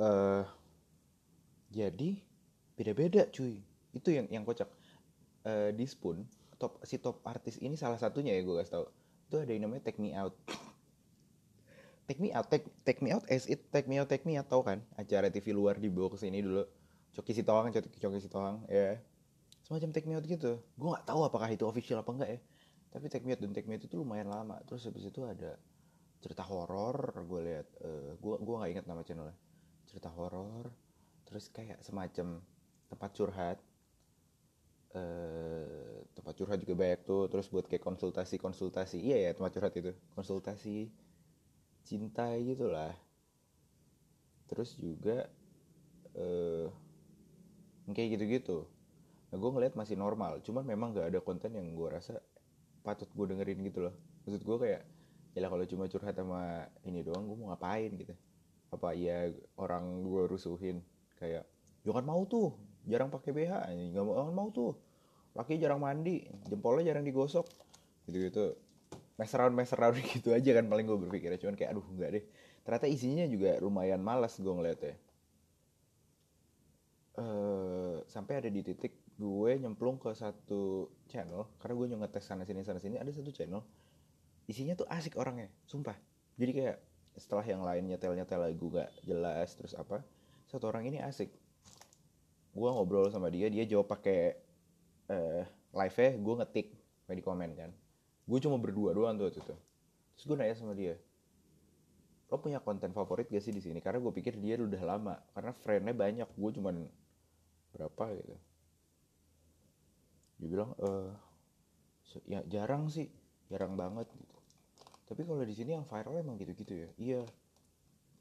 uh, 0.00 0.44
jadi 1.76 2.16
beda-beda 2.72 3.28
cuy. 3.28 3.60
Itu 3.92 4.08
yang 4.16 4.26
yang 4.32 4.44
kocak. 4.48 4.68
Uh, 5.46 5.70
spoon 5.86 6.26
top 6.58 6.82
si 6.82 6.98
top 6.98 7.22
artis 7.22 7.60
ini 7.62 7.78
salah 7.78 8.00
satunya 8.02 8.34
ya 8.34 8.42
gue 8.42 8.56
kasih 8.58 8.72
tau 8.74 8.86
itu 9.30 9.36
ada 9.38 9.52
yang 9.54 9.68
namanya 9.68 9.86
take 9.86 10.00
me 10.02 10.10
out. 10.16 10.34
Take 12.10 12.18
me 12.18 12.34
out 12.34 12.50
take, 12.50 12.66
take 12.82 12.98
me 12.98 13.14
out 13.14 13.22
as 13.30 13.46
it 13.46 13.66
take 13.70 13.86
me 13.86 13.98
out 14.02 14.10
take 14.10 14.26
me 14.26 14.34
out 14.34 14.50
tau 14.50 14.66
kan? 14.66 14.82
Acara 14.98 15.30
TV 15.30 15.54
luar 15.54 15.78
di 15.78 15.86
bawah 15.86 16.14
ke 16.14 16.18
sini 16.18 16.42
dulu. 16.42 16.66
Coki 17.14 17.30
Sitohang 17.34 17.70
Coki, 17.70 17.94
Coki 17.98 18.18
Sitohang 18.18 18.66
ya. 18.66 18.74
Yeah 18.74 18.96
semacam 19.66 19.90
take 19.90 20.06
me 20.06 20.14
out 20.14 20.22
gitu. 20.22 20.62
Gue 20.78 20.88
nggak 20.94 21.10
tahu 21.10 21.26
apakah 21.26 21.50
itu 21.50 21.66
official 21.66 21.98
apa 21.98 22.10
enggak 22.14 22.30
ya. 22.30 22.40
Tapi 22.94 23.10
take 23.10 23.26
me 23.26 23.34
out 23.34 23.42
dan 23.42 23.50
take 23.50 23.66
me 23.66 23.74
out 23.74 23.82
itu 23.82 23.98
lumayan 23.98 24.30
lama. 24.30 24.62
Terus 24.62 24.86
habis 24.86 25.10
itu 25.10 25.26
ada 25.26 25.58
cerita 26.22 26.46
horor 26.46 27.26
gue 27.26 27.40
lihat 27.42 27.66
uh, 27.82 28.14
gue 28.14 28.34
gue 28.38 28.54
nggak 28.54 28.70
ingat 28.78 28.86
nama 28.86 29.02
channelnya. 29.02 29.34
Cerita 29.90 30.06
horor 30.14 30.70
terus 31.26 31.50
kayak 31.50 31.82
semacam 31.82 32.40
tempat 32.86 33.10
curhat 33.18 33.58
uh, 34.94 35.98
tempat 36.16 36.34
curhat 36.38 36.58
juga 36.62 36.74
banyak 36.78 37.00
tuh. 37.04 37.26
Terus 37.28 37.46
buat 37.52 37.66
kayak 37.66 37.84
konsultasi 37.84 38.40
konsultasi 38.40 38.98
iya 39.02 39.28
ya 39.28 39.30
tempat 39.36 39.52
curhat 39.58 39.74
itu 39.76 39.92
konsultasi 40.14 40.88
cinta 41.82 42.30
gitulah. 42.38 42.94
Terus 44.46 44.78
juga 44.78 45.26
uh, 46.14 46.70
kayak 47.90 48.18
gitu-gitu. 48.18 48.66
Nah 49.30 49.36
gue 49.36 49.50
ngeliat 49.50 49.74
masih 49.74 49.98
normal. 49.98 50.40
Cuman 50.46 50.62
memang 50.62 50.94
gak 50.94 51.10
ada 51.12 51.20
konten 51.20 51.54
yang 51.54 51.74
gue 51.74 51.88
rasa 51.90 52.22
patut 52.86 53.10
gue 53.10 53.26
dengerin 53.34 53.60
gitu 53.66 53.90
loh. 53.90 53.94
Maksud 54.24 54.42
gue 54.42 54.56
kayak 54.62 54.82
ya 55.36 55.46
kalau 55.52 55.66
cuma 55.68 55.84
curhat 55.90 56.16
sama 56.16 56.64
ini 56.86 57.04
doang 57.04 57.26
gue 57.28 57.36
mau 57.36 57.52
ngapain 57.52 57.90
gitu? 57.98 58.14
Apa 58.70 58.94
ya 58.94 59.30
orang 59.58 60.02
gue 60.02 60.22
rusuhin 60.30 60.82
kayak 61.16 61.44
jangan 61.82 62.04
mau 62.04 62.22
tuh 62.28 62.54
jarang 62.86 63.10
pakai 63.10 63.30
BH 63.34 63.52
nggak 63.72 64.04
mau 64.32 64.48
tuh. 64.54 64.78
Laki 65.36 65.60
jarang 65.60 65.82
mandi 65.82 66.24
jempolnya 66.48 66.94
jarang 66.94 67.04
digosok. 67.04 67.44
Gitu 68.08 68.30
gitu 68.30 68.44
mess 69.16 69.32
around 69.76 69.96
gitu 69.96 70.36
aja 70.36 70.50
kan 70.60 70.64
paling 70.68 70.84
gue 70.84 70.98
berpikir 71.08 71.32
cuman 71.40 71.56
kayak 71.56 71.76
aduh 71.76 71.86
enggak 71.92 72.10
deh. 72.20 72.24
Ternyata 72.62 72.86
isinya 72.90 73.24
juga 73.26 73.56
lumayan 73.62 74.00
malas 74.00 74.36
gue 74.38 74.52
ngeliatnya. 74.52 74.96
Uh, 77.16 78.04
sampai 78.12 78.44
ada 78.44 78.48
di 78.52 78.60
titik 78.60 78.92
gue 79.16 79.50
nyemplung 79.56 79.96
ke 79.96 80.12
satu 80.12 80.92
channel 81.08 81.48
karena 81.56 81.72
gue 81.72 81.86
ngetes 81.96 82.28
sana 82.28 82.44
sini 82.44 82.60
sana 82.60 82.76
sini 82.76 83.00
ada 83.00 83.08
satu 83.08 83.32
channel. 83.32 83.64
Isinya 84.46 84.76
tuh 84.76 84.86
asik 84.86 85.16
orangnya 85.16 85.48
sumpah. 85.64 85.96
Jadi 86.36 86.52
kayak 86.52 86.76
setelah 87.16 87.44
yang 87.48 87.64
lain 87.64 87.88
nyetel 87.88 88.12
nyetel 88.12 88.36
lagu 88.36 88.68
gak 88.68 88.92
jelas 89.08 89.56
terus 89.56 89.72
apa 89.72 90.04
satu 90.46 90.70
orang 90.70 90.88
ini 90.88 90.98
asik. 91.02 91.30
Gue 92.56 92.68
ngobrol 92.72 93.12
sama 93.12 93.28
dia 93.28 93.52
dia 93.52 93.68
jawab 93.68 93.90
pakai 93.90 94.34
uh, 95.12 95.42
live 95.76 95.96
nya 96.00 96.10
gue 96.16 96.34
ngetik 96.42 96.66
di 97.06 97.22
komen 97.22 97.50
kan. 97.54 97.70
Gue 98.26 98.38
cuma 98.42 98.58
berdua 98.58 98.96
doang 98.96 99.14
tuh 99.20 99.30
itu. 99.30 99.42
Terus 100.16 100.24
gue 100.24 100.36
nanya 100.38 100.56
sama 100.56 100.72
dia 100.72 100.96
lo 102.26 102.42
punya 102.42 102.58
konten 102.58 102.90
favorit 102.90 103.30
gak 103.30 103.42
sih 103.42 103.54
di 103.54 103.62
sini? 103.62 103.78
Karena 103.78 104.02
gue 104.02 104.10
pikir 104.10 104.34
dia 104.42 104.58
udah 104.58 104.82
lama 104.82 105.14
karena 105.30 105.52
friendnya 105.62 105.94
banyak 105.94 106.28
gue 106.34 106.50
cuman 106.58 106.76
berapa 107.70 108.04
gitu. 108.18 108.34
Dia 110.42 110.48
bilang 110.50 110.70
eh 110.82 111.10
ya 112.26 112.40
jarang 112.50 112.90
sih 112.90 113.06
jarang 113.46 113.78
banget 113.78 114.10
gitu. 114.10 114.36
Tapi 115.06 115.22
kalau 115.22 115.46
di 115.46 115.54
sini 115.54 115.78
yang 115.78 115.86
viral 115.86 116.18
emang 116.18 116.34
gitu-gitu 116.42 116.74
ya. 116.74 116.88
Iya 116.98 117.20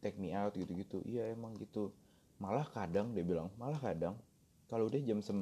take 0.06 0.22
me 0.22 0.38
out 0.38 0.54
gitu-gitu. 0.54 1.02
Iya 1.02 1.34
emang 1.34 1.58
gitu 1.58 1.90
malah 2.36 2.68
kadang 2.68 3.16
dia 3.16 3.24
bilang 3.24 3.48
malah 3.56 3.80
kadang 3.80 4.20
kalau 4.66 4.90
udah 4.90 4.98
jam 5.06 5.22
sem 5.22 5.38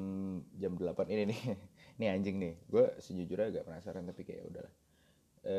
jam 0.60 0.76
8 0.76 1.08
ini 1.08 1.24
nih 1.32 1.42
ini 2.00 2.06
anjing 2.12 2.38
nih. 2.40 2.54
Gue 2.68 2.86
sejujurnya 3.00 3.56
agak 3.56 3.64
penasaran 3.68 4.04
tapi 4.04 4.28
kayak 4.28 4.44
udahlah. 4.52 4.74
E, 5.44 5.56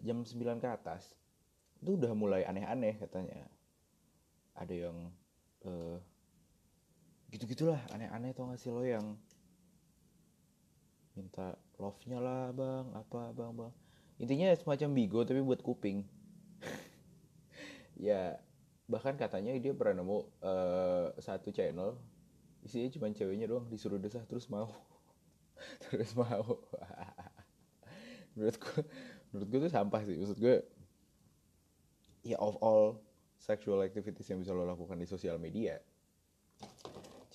jam 0.00 0.24
9 0.24 0.60
ke 0.60 0.68
atas 0.68 1.12
itu 1.84 2.00
udah 2.00 2.12
mulai 2.16 2.48
aneh-aneh 2.48 2.96
katanya. 2.96 3.44
Ada 4.56 4.88
yang 4.88 4.96
e, 5.68 5.70
gitu-gitulah 7.36 7.80
aneh-aneh 7.92 8.32
tau 8.32 8.48
gak 8.48 8.60
sih 8.62 8.72
lo 8.72 8.80
yang 8.86 9.18
minta 11.14 11.54
love-nya 11.78 12.18
lah 12.18 12.50
bang 12.56 12.86
apa 12.96 13.36
bang 13.36 13.52
bang. 13.52 13.72
Intinya 14.16 14.48
semacam 14.56 14.88
bigo 14.96 15.20
tapi 15.28 15.44
buat 15.44 15.60
kuping. 15.60 16.02
Ya 17.94 18.42
bahkan 18.84 19.16
katanya 19.16 19.56
dia 19.56 19.72
pernah 19.72 20.04
nemu 20.04 20.18
uh, 20.44 21.08
satu 21.16 21.48
channel 21.50 21.96
isinya 22.64 22.88
cuma 22.92 23.12
ceweknya 23.12 23.48
doang 23.48 23.68
disuruh 23.68 24.00
desah 24.00 24.24
terus 24.24 24.48
mau. 24.48 24.72
Terus 25.86 26.12
mau. 26.18 26.60
Menurut 28.34 28.56
gue 28.58 28.80
menurut 29.30 29.48
gue 29.48 29.60
tuh 29.68 29.72
sampah 29.72 30.02
sih. 30.02 30.16
Maksud 30.18 30.38
gue 30.40 30.56
ya 32.26 32.36
of 32.40 32.56
all 32.60 32.98
sexual 33.38 33.84
activities 33.84 34.26
yang 34.32 34.40
bisa 34.40 34.56
lo 34.56 34.64
lakukan 34.64 34.96
di 34.96 35.06
sosial 35.06 35.36
media 35.36 35.78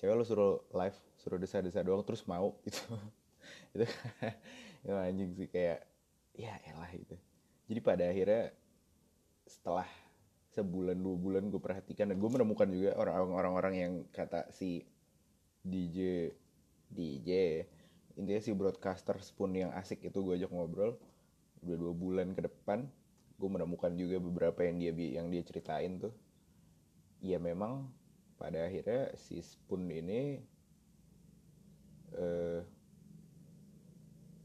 cewek 0.00 0.16
lo 0.16 0.24
suruh 0.24 0.56
live 0.72 0.96
suruh 1.20 1.36
desah-desah 1.36 1.84
doang 1.84 2.00
terus 2.00 2.24
mau. 2.24 2.56
Itu 2.68 2.80
itu 3.70 3.86
itu 4.82 4.96
anjing 4.96 5.30
sih 5.36 5.46
kayak 5.46 5.86
ya 6.34 6.56
elah 6.66 6.90
itu. 6.90 7.14
Jadi 7.70 7.80
pada 7.84 8.04
akhirnya 8.08 8.50
setelah 9.46 9.86
sebulan 10.50 10.98
dua 10.98 11.16
bulan 11.16 11.42
gue 11.46 11.62
perhatikan 11.62 12.10
dan 12.10 12.18
gue 12.18 12.30
menemukan 12.30 12.66
juga 12.66 12.98
orang-orang 12.98 13.74
yang 13.78 13.92
kata 14.10 14.50
si 14.50 14.82
DJ 15.62 16.30
DJ 16.90 17.62
intinya 18.18 18.42
si 18.42 18.50
broadcaster 18.52 19.16
pun 19.38 19.54
yang 19.54 19.70
asik 19.78 20.02
itu 20.04 20.18
gue 20.20 20.42
ajak 20.42 20.50
ngobrol. 20.50 20.98
Udah 21.62 21.76
dua 21.76 21.92
bulan 21.94 22.34
ke 22.34 22.44
depan 22.44 22.88
gue 23.40 23.48
menemukan 23.48 23.88
juga 23.96 24.20
beberapa 24.20 24.60
yang 24.68 24.76
dia 24.76 24.92
yang 24.92 25.32
dia 25.32 25.40
ceritain 25.46 25.96
tuh. 25.96 26.12
Ya 27.24 27.40
memang 27.40 27.88
pada 28.36 28.68
akhirnya 28.68 29.12
si 29.16 29.40
Spoon 29.40 29.88
ini 29.88 30.40
eh, 32.16 32.60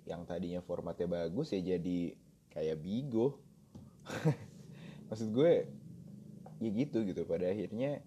yang 0.06 0.24
tadinya 0.24 0.62
formatnya 0.62 1.10
bagus 1.10 1.52
ya 1.52 1.60
jadi 1.60 2.14
kayak 2.54 2.78
Bigo. 2.80 3.42
Maksud 5.10 5.34
gue 5.34 5.68
ya 6.66 6.70
gitu 6.74 7.06
gitu. 7.06 7.22
Pada 7.30 7.46
akhirnya 7.46 8.02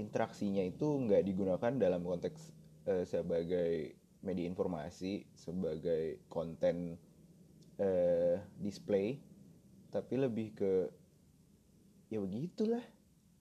interaksinya 0.00 0.64
itu 0.64 0.88
nggak 0.88 1.22
digunakan 1.28 1.72
dalam 1.76 2.00
konteks 2.02 2.40
uh, 2.88 3.04
sebagai 3.04 3.94
media 4.24 4.48
informasi 4.48 5.28
sebagai 5.36 6.24
konten 6.32 6.96
uh, 7.76 8.40
display 8.56 9.20
tapi 9.92 10.16
lebih 10.16 10.56
ke 10.56 10.72
ya 12.10 12.18
begitulah. 12.18 12.82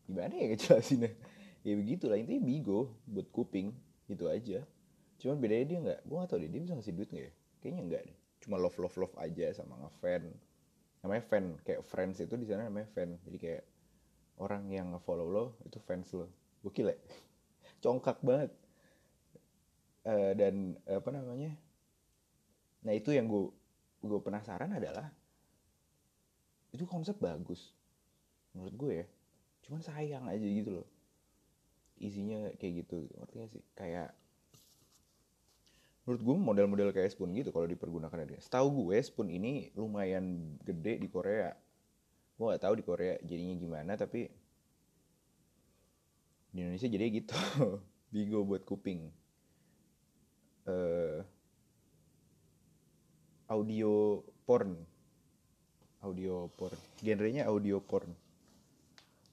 Gimana 0.03 0.35
ya 0.35 0.51
ngejelasinnya 0.51 1.11
ya 1.67 1.73
begitulah. 1.79 2.19
Intinya 2.19 2.43
bigo 2.43 2.93
buat 3.07 3.31
kuping 3.31 3.73
gitu 4.11 4.27
aja. 4.29 4.61
Cuman 5.17 5.39
bedanya 5.39 5.65
dia 5.65 5.79
nggak 5.79 5.99
gue 6.03 6.15
gak 6.19 6.29
tau 6.29 6.37
deh 6.37 6.51
dia 6.51 6.61
bisa 6.61 6.75
ngasih 6.75 6.93
duit 6.93 7.09
nggak 7.09 7.25
ya? 7.25 7.33
Kayaknya 7.63 7.81
nggak 7.87 8.01
deh. 8.11 8.17
Cuma 8.43 8.55
love 8.59 8.77
love 8.77 8.97
love 8.99 9.15
aja 9.17 9.55
sama 9.55 9.79
ngefan. 9.79 10.29
Namanya 11.01 11.23
fan 11.25 11.45
kayak 11.63 11.81
friends 11.87 12.19
itu 12.19 12.35
di 12.35 12.45
sana 12.45 12.67
namanya 12.67 12.91
fan. 12.91 13.17
Jadi 13.23 13.37
kayak 13.39 13.63
orang 14.43 14.67
yang 14.67 14.91
ngefollow 14.91 15.27
lo 15.31 15.45
itu 15.63 15.79
fans 15.79 16.11
lo. 16.11 16.27
Gokil 16.61 16.91
ya? 16.91 16.97
Congkak 17.83 18.19
banget. 18.19 18.51
Uh, 20.03 20.35
dan 20.35 20.75
apa 20.83 21.09
namanya? 21.15 21.55
Nah 22.83 22.91
itu 22.91 23.15
yang 23.15 23.31
gue 23.31 23.47
gue 24.03 24.19
penasaran 24.19 24.75
adalah 24.75 25.07
itu 26.75 26.83
konsep 26.83 27.15
bagus. 27.23 27.71
Menurut 28.51 28.75
gue 28.75 28.93
ya. 29.03 29.07
Cuman 29.63 29.79
sayang 29.79 30.27
aja 30.27 30.43
gitu 30.43 30.83
loh. 30.83 30.87
Isinya 31.95 32.51
kayak 32.59 32.83
gitu. 32.83 33.07
Gak 33.31 33.47
sih? 33.47 33.63
Kayak 33.79 34.11
menurut 36.03 36.21
gue 36.21 36.35
model-model 36.35 36.89
kayak 36.91 37.15
spoon 37.15 37.31
gitu 37.31 37.55
kalau 37.55 37.63
dipergunakan 37.63 38.27
dia 38.27 38.39
setahu 38.43 38.91
gue 38.91 38.99
spoon 38.99 39.31
ini 39.31 39.71
lumayan 39.79 40.59
gede 40.59 40.99
di 40.99 41.07
Korea 41.07 41.55
gue 42.43 42.51
gak 42.59 42.63
tahu 42.67 42.75
di 42.75 42.83
Korea 42.83 43.15
jadinya 43.23 43.55
gimana 43.55 43.95
tapi 43.95 44.27
di 46.51 46.59
Indonesia 46.59 46.91
jadi 46.91 47.05
gitu. 47.09 47.33
Bigo 48.13 48.43
buat 48.45 48.61
kuping. 48.67 49.09
Uh, 50.67 51.23
audio 53.47 54.21
porn. 54.43 54.75
Audio 56.03 56.51
porn. 56.59 56.75
Genrenya 56.99 57.47
audio 57.47 57.79
porn. 57.79 58.11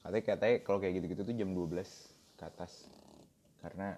Katanya 0.01 0.23
katanya 0.23 0.55
kalau 0.65 0.79
kayak 0.81 0.97
gitu-gitu 0.97 1.21
tuh 1.27 1.35
jam 1.37 1.53
12 1.53 1.83
ke 2.39 2.43
atas. 2.47 2.89
Karena 3.61 3.93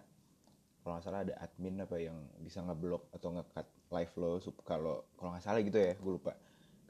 kalau 0.84 1.00
nggak 1.00 1.06
salah 1.08 1.24
ada 1.24 1.40
admin 1.40 1.80
apa 1.80 1.96
yang 1.96 2.18
bisa 2.44 2.60
ngeblok 2.60 3.08
atau 3.16 3.40
ngecut 3.40 3.68
live 3.88 4.14
lo 4.20 4.30
kalau 4.68 5.08
kalau 5.16 5.30
nggak 5.32 5.46
salah 5.48 5.64
gitu 5.64 5.80
ya 5.80 5.96
gue 5.96 6.12
lupa. 6.12 6.36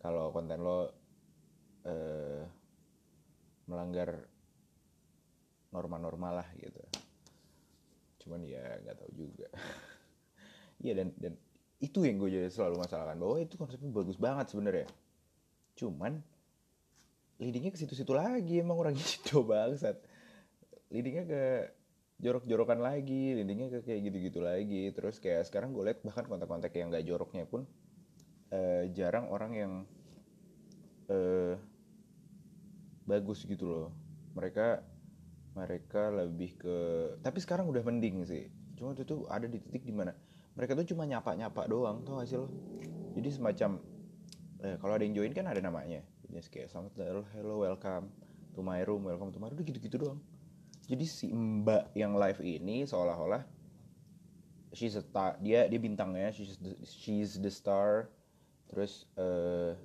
Kalau 0.02 0.34
konten 0.34 0.66
lo 0.66 1.03
uh, 1.88 2.44
melanggar 3.68 4.28
norma-norma 5.74 6.44
lah 6.44 6.48
gitu. 6.60 6.80
Cuman 8.24 8.46
ya 8.46 8.62
nggak 8.84 8.98
tahu 9.00 9.12
juga. 9.16 9.50
Iya 10.84 11.00
dan 11.00 11.16
dan 11.16 11.34
itu 11.80 12.04
yang 12.04 12.20
gue 12.20 12.28
jadi 12.28 12.52
selalu 12.52 12.84
masalahkan 12.84 13.16
bahwa 13.16 13.40
itu 13.40 13.56
konsepnya 13.56 13.88
bagus 13.88 14.20
banget 14.20 14.52
sebenarnya. 14.52 14.88
Cuman 15.80 16.20
leadingnya 17.40 17.72
ke 17.72 17.80
situ-situ 17.80 18.12
lagi 18.12 18.60
emang 18.60 18.76
orangnya 18.76 19.04
coba 19.32 19.72
bangsat. 19.72 19.96
Leadingnya 20.92 21.24
ke 21.24 21.44
jorok-jorokan 22.20 22.84
lagi 22.84 23.32
leadingnya 23.40 23.80
ke 23.80 23.88
kayak 23.88 24.12
gitu-gitu 24.12 24.44
lagi. 24.44 24.92
Terus 24.92 25.24
kayak 25.24 25.48
sekarang 25.48 25.72
gue 25.72 25.88
liat 25.88 26.04
bahkan 26.04 26.28
kontak-kontak 26.28 26.76
yang 26.76 26.92
gak 26.92 27.08
joroknya 27.08 27.48
pun 27.48 27.64
uh, 28.52 28.84
jarang 28.92 29.32
orang 29.32 29.52
yang 29.56 29.74
uh, 31.08 31.56
bagus 33.04 33.44
gitu 33.44 33.66
loh. 33.68 33.90
Mereka 34.34 34.82
mereka 35.54 36.10
lebih 36.10 36.58
ke 36.58 36.76
tapi 37.22 37.38
sekarang 37.38 37.70
udah 37.70 37.84
mending 37.86 38.26
sih. 38.26 38.50
Cuma 38.74 38.98
itu 38.98 39.06
tuh 39.06 39.30
ada 39.30 39.46
di 39.46 39.62
titik 39.62 39.86
di 39.86 39.94
mana 39.94 40.12
mereka 40.54 40.78
tuh 40.78 40.86
cuma 40.94 41.06
nyapa 41.10 41.34
nyapa 41.34 41.66
doang 41.66 42.06
tau 42.06 42.22
gak 42.22 42.28
sih 42.30 42.38
lo? 42.38 42.50
Jadi 43.14 43.30
semacam 43.30 43.82
eh, 44.66 44.76
kalau 44.82 44.94
ada 44.98 45.04
yang 45.06 45.14
join 45.18 45.34
kan 45.34 45.46
ada 45.50 45.62
namanya. 45.62 46.02
Jadi 46.26 46.42
kayak 46.50 46.68
selamat 46.74 47.24
hello 47.38 47.62
welcome 47.62 48.10
to 48.54 48.62
my 48.62 48.82
room 48.86 49.06
welcome 49.06 49.30
to 49.34 49.38
my 49.42 49.50
room 49.50 49.62
gitu 49.66 49.80
gitu 49.82 49.98
doang. 49.98 50.20
Jadi 50.90 51.06
si 51.08 51.32
mbak 51.32 51.96
yang 51.96 52.18
live 52.18 52.42
ini 52.44 52.84
seolah-olah 52.84 53.46
she's 54.74 54.98
a 54.98 55.04
star 55.06 55.38
dia 55.40 55.70
dia 55.70 55.80
bintangnya 55.80 56.34
she's 56.34 56.58
the, 56.58 56.74
she's 56.86 57.38
the 57.38 57.50
star. 57.50 58.10
Terus 58.74 59.06
uh, 59.22 59.78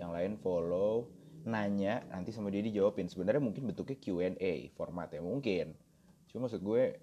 yang 0.00 0.12
lain 0.16 0.40
follow 0.40 1.12
nanya 1.44 2.00
nanti 2.08 2.32
sama 2.32 2.48
dia 2.48 2.64
dijawabin. 2.64 3.06
Sebenarnya 3.08 3.40
mungkin 3.44 3.68
bentuknya 3.68 3.96
Q&A 4.00 4.72
formatnya 4.74 5.20
mungkin. 5.20 5.76
Cuma 6.32 6.48
maksud 6.48 6.64
gue 6.64 6.96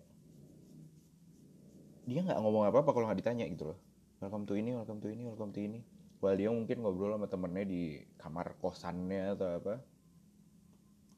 dia 2.09 2.19
nggak 2.25 2.39
ngomong 2.41 2.65
apa 2.65 2.81
apa 2.81 2.91
kalau 2.91 3.05
nggak 3.07 3.21
ditanya 3.21 3.45
gitu 3.47 3.71
loh. 3.71 3.79
Welcome 4.21 4.49
to 4.49 4.57
ini 4.57 4.73
welcome 4.73 4.99
to 5.01 5.07
ini 5.09 5.23
welcome 5.29 5.53
to 5.53 5.61
ini. 5.61 5.79
While 6.21 6.37
dia 6.37 6.49
mungkin 6.53 6.85
ngobrol 6.85 7.17
sama 7.17 7.25
temennya 7.29 7.65
di 7.65 8.01
kamar 8.17 8.57
kosannya 8.57 9.37
atau 9.37 9.47
apa. 9.61 9.73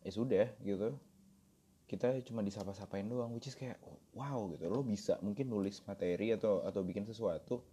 Ya 0.03 0.11
sudah 0.11 0.47
gitu. 0.63 0.99
Kita 1.87 2.19
cuma 2.27 2.43
disapa-sapain 2.43 3.07
doang 3.07 3.31
which 3.35 3.47
is 3.47 3.55
kayak 3.55 3.79
wow 4.11 4.51
gitu. 4.51 4.67
Lo 4.67 4.83
bisa 4.83 5.15
mungkin 5.23 5.47
nulis 5.47 5.79
materi 5.87 6.35
atau 6.35 6.63
atau 6.67 6.83
bikin 6.83 7.07
sesuatu 7.07 7.63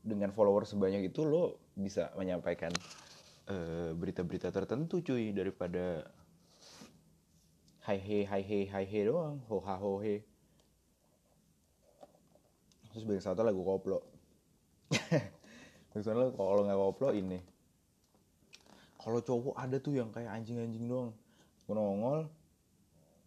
dengan 0.00 0.32
follower 0.32 0.64
sebanyak 0.64 1.12
itu 1.12 1.28
lo 1.28 1.60
bisa 1.76 2.08
menyampaikan 2.16 2.72
uh, 3.50 3.90
berita-berita 3.98 4.54
tertentu 4.54 5.02
cuy 5.02 5.34
daripada 5.34 6.06
hai 7.84 7.98
he 7.98 8.22
hai 8.22 8.42
he 8.46 8.70
hai 8.70 8.86
he 8.86 9.00
doang 9.02 9.42
ho 9.50 9.58
ha 9.60 9.74
ho 9.74 9.98
he. 9.98 10.22
Terus 12.94 13.04
bikin 13.06 13.22
satu 13.22 13.42
lagu 13.42 13.62
koplo. 13.62 14.02
Maksudnya 15.94 16.30
kalau 16.34 16.62
nggak 16.66 16.78
koplo 16.78 17.10
ini. 17.14 17.38
Kalau 19.00 19.18
cowok 19.24 19.54
ada 19.56 19.80
tuh 19.80 19.96
yang 19.96 20.10
kayak 20.12 20.30
anjing-anjing 20.30 20.86
doang. 20.86 21.14
Nongol 21.70 22.26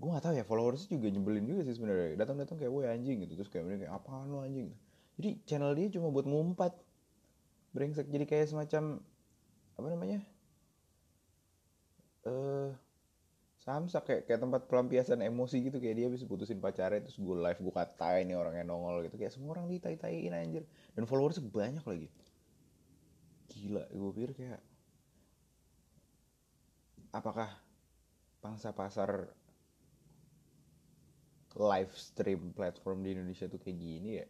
gue 0.03 0.12
gak 0.12 0.25
tahu 0.27 0.36
ya 0.36 0.43
followers 0.43 0.83
juga 0.91 1.07
nyebelin 1.07 1.47
juga 1.47 1.63
sih 1.63 1.79
sebenarnya. 1.79 2.19
Datang-datang 2.19 2.59
kayak 2.59 2.71
gue 2.75 2.83
anjing 2.91 3.17
gitu. 3.23 3.33
Terus 3.39 3.47
kayak 3.47 3.88
kayak 3.88 3.93
apaan 3.95 4.27
lo 4.27 4.43
anjing? 4.43 4.75
Jadi 5.15 5.29
channel 5.47 5.71
dia 5.71 5.88
cuma 5.95 6.12
buat 6.12 6.27
ngumpat. 6.27 6.75
Brengsek. 7.71 8.12
Jadi 8.12 8.27
kayak 8.27 8.51
semacam 8.51 8.99
apa 9.83 9.91
namanya? 9.91 10.23
Eh 12.23 12.31
uh, 12.31 12.71
samsak 13.63 14.03
kayak 14.07 14.21
kayak 14.31 14.39
tempat 14.39 14.61
pelampiasan 14.71 15.19
emosi 15.19 15.59
gitu. 15.67 15.83
Kayak 15.83 15.95
dia 15.99 16.07
bisa 16.07 16.23
putusin 16.23 16.63
pacarnya 16.63 17.03
terus 17.03 17.19
gue 17.19 17.35
live 17.35 17.59
gue 17.59 17.73
katain 17.75 18.31
nih 18.31 18.39
orangnya 18.39 18.63
nongol 18.63 19.03
gitu. 19.03 19.19
Kayak 19.19 19.35
semua 19.35 19.59
orang 19.59 19.67
ditai-taiin 19.67 20.31
anjir. 20.31 20.63
Dan 20.95 21.03
followers 21.03 21.43
banyak 21.43 21.83
lagi. 21.83 22.07
Gila 23.51 23.83
gue 23.91 24.11
pikir 24.15 24.31
kayak 24.39 24.61
apakah 27.11 27.51
pangsa 28.39 28.71
pasar 28.71 29.35
live 31.59 31.93
stream 31.93 32.55
platform 32.55 33.03
di 33.03 33.19
Indonesia 33.19 33.51
tuh 33.51 33.59
kayak 33.59 33.77
gini 33.83 34.11
ya? 34.23 34.27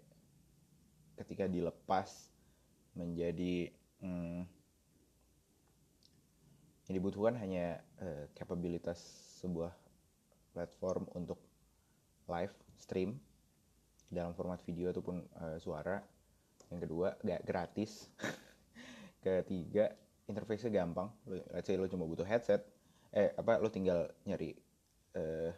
Ketika 1.14 1.46
dilepas 1.46 2.10
menjadi 2.98 3.70
hmm, 4.02 4.63
yang 6.88 7.00
dibutuhkan 7.00 7.40
hanya 7.40 7.80
uh, 8.04 8.28
kapabilitas 8.36 9.00
sebuah 9.40 9.72
platform 10.52 11.08
untuk 11.16 11.40
live 12.28 12.52
stream 12.80 13.16
dalam 14.12 14.36
format 14.36 14.60
video 14.68 14.92
ataupun 14.92 15.24
uh, 15.40 15.58
suara. 15.60 16.04
Yang 16.72 16.80
kedua 16.90 17.08
gak 17.24 17.42
gratis. 17.48 18.12
Ketiga 19.24 19.96
interface 20.28 20.68
gampang. 20.68 21.08
Let's 21.28 21.68
say 21.72 21.80
lo 21.80 21.88
cuma 21.88 22.04
butuh 22.04 22.28
headset 22.28 22.64
eh 23.14 23.30
apa 23.38 23.62
lo 23.62 23.70
tinggal 23.70 24.10
nyari 24.26 24.58
uh, 25.14 25.54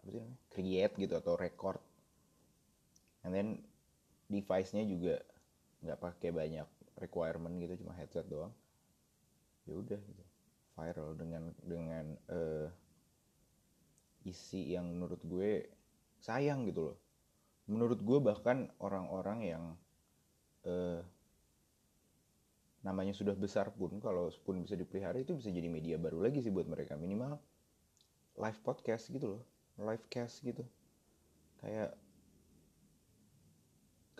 apa 0.00 0.08
sih 0.08 0.20
namanya 0.24 0.40
create 0.48 0.94
gitu 0.96 1.14
atau 1.14 1.36
record. 1.36 1.78
And 3.22 3.36
then 3.36 3.48
device-nya 4.32 4.88
juga 4.88 5.20
nggak 5.84 6.00
pakai 6.00 6.30
banyak 6.32 6.68
requirement 7.00 7.56
gitu 7.60 7.84
cuma 7.84 7.96
headset 7.96 8.24
doang 8.28 8.52
ya 9.70 9.76
udah 9.78 10.00
gitu. 10.02 10.24
Viral 10.74 11.14
dengan 11.14 11.42
dengan 11.62 12.04
uh, 12.26 12.68
isi 14.26 14.74
yang 14.74 14.90
menurut 14.90 15.22
gue 15.22 15.70
sayang 16.18 16.66
gitu 16.66 16.92
loh. 16.92 16.96
Menurut 17.70 18.02
gue 18.02 18.18
bahkan 18.18 18.66
orang-orang 18.82 19.38
yang 19.46 19.64
uh, 20.66 21.00
namanya 22.82 23.14
sudah 23.14 23.36
besar 23.36 23.70
pun 23.76 24.02
kalau 24.02 24.32
pun 24.42 24.58
bisa 24.64 24.74
dipelihara 24.74 25.20
itu 25.20 25.36
bisa 25.36 25.52
jadi 25.52 25.68
media 25.70 25.96
baru 26.00 26.26
lagi 26.26 26.42
sih 26.42 26.50
buat 26.50 26.66
mereka. 26.66 26.98
Minimal 26.98 27.38
live 28.40 28.60
podcast 28.66 29.06
gitu 29.06 29.38
loh. 29.38 29.42
Live 29.78 30.02
cast 30.10 30.42
gitu. 30.42 30.66
Kayak 31.62 31.94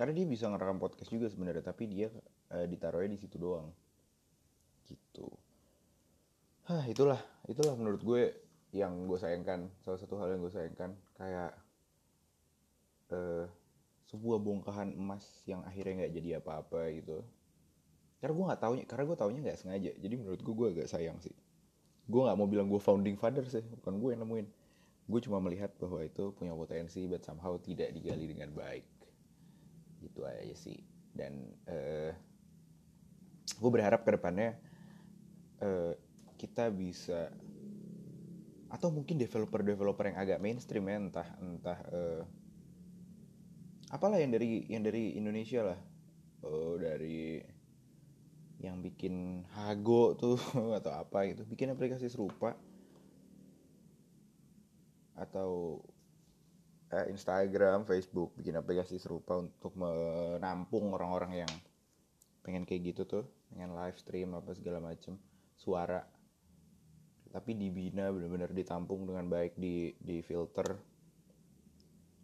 karena 0.00 0.16
dia 0.16 0.24
bisa 0.24 0.48
ngerekam 0.48 0.80
podcast 0.80 1.12
juga 1.12 1.28
sebenarnya 1.28 1.60
tapi 1.60 1.84
dia 1.84 2.08
uh, 2.56 2.64
ditaruhnya 2.64 3.12
di 3.12 3.20
situ 3.20 3.36
doang 3.36 3.68
gitu. 4.90 5.30
Hah, 6.66 6.82
itulah 6.86 7.18
itulah 7.46 7.74
menurut 7.78 8.02
gue 8.02 8.22
yang 8.70 9.10
gue 9.10 9.18
sayangkan 9.18 9.66
salah 9.82 9.98
satu 9.98 10.18
hal 10.22 10.34
yang 10.34 10.42
gue 10.46 10.54
sayangkan 10.54 10.94
kayak 11.18 11.50
uh, 13.10 13.46
sebuah 14.10 14.38
bongkahan 14.42 14.94
emas 14.94 15.22
yang 15.46 15.62
akhirnya 15.66 16.06
nggak 16.06 16.14
jadi 16.14 16.28
apa-apa 16.42 16.90
gitu. 16.98 17.22
Karena 18.22 18.32
gue 18.36 18.44
nggak 18.50 18.60
taunya 18.62 18.84
karena 18.86 19.04
gue 19.06 19.16
taunya 19.18 19.40
nggak 19.42 19.58
sengaja. 19.58 19.90
Jadi 19.98 20.14
menurut 20.18 20.40
gue 20.42 20.54
gue 20.54 20.68
agak 20.78 20.88
sayang 20.90 21.18
sih. 21.22 21.34
Gue 22.10 22.20
nggak 22.26 22.36
mau 22.38 22.46
bilang 22.50 22.66
gue 22.66 22.78
founding 22.82 23.18
father 23.18 23.46
sih 23.46 23.62
bukan 23.82 23.98
gue 23.98 24.10
yang 24.14 24.22
nemuin. 24.22 24.46
Gue 25.10 25.20
cuma 25.26 25.42
melihat 25.42 25.74
bahwa 25.78 26.06
itu 26.06 26.30
punya 26.38 26.54
potensi 26.54 27.06
but 27.10 27.26
somehow 27.26 27.58
tidak 27.58 27.90
digali 27.90 28.30
dengan 28.30 28.54
baik. 28.54 28.86
Gitu 30.02 30.22
aja 30.22 30.54
sih. 30.54 30.78
Dan 31.10 31.50
uh, 31.66 32.14
gue 33.58 33.70
berharap 33.70 34.06
ke 34.06 34.14
depannya 34.14 34.69
uh, 35.60 35.92
kita 36.40 36.72
bisa 36.72 37.28
atau 38.70 38.88
mungkin 38.94 39.18
developer-developer 39.18 40.14
yang 40.14 40.18
agak 40.18 40.38
mainstream 40.38 40.86
ya 40.86 40.96
entah 40.96 41.28
entah 41.42 41.78
uh, 41.90 42.22
apalah 43.90 44.22
yang 44.22 44.30
dari 44.30 44.64
yang 44.70 44.86
dari 44.86 45.18
Indonesia 45.18 45.74
lah. 45.74 45.80
Oh 46.40 46.78
dari 46.80 47.42
yang 48.62 48.80
bikin 48.80 49.44
Hago 49.52 50.14
tuh 50.16 50.38
atau 50.78 50.92
apa 50.94 51.26
gitu. 51.28 51.42
Bikin 51.44 51.74
aplikasi 51.74 52.06
serupa. 52.06 52.54
Atau 55.18 55.82
eh, 56.88 57.12
Instagram, 57.12 57.84
Facebook 57.84 58.32
bikin 58.38 58.56
aplikasi 58.56 58.96
serupa 58.96 59.36
untuk 59.36 59.76
menampung 59.76 60.94
orang-orang 60.96 61.44
yang 61.44 61.52
pengen 62.46 62.64
kayak 62.64 62.94
gitu 62.94 63.02
tuh. 63.04 63.24
Pengen 63.50 63.74
live 63.74 63.98
stream 63.98 64.32
apa 64.38 64.54
segala 64.54 64.78
macem 64.78 65.18
suara. 65.60 66.00
Tapi 67.30 67.52
dibina 67.54 68.08
benar-benar 68.08 68.56
ditampung 68.56 69.04
dengan 69.04 69.28
baik 69.28 69.60
di 69.60 69.92
di 70.00 70.24
filter. 70.24 70.80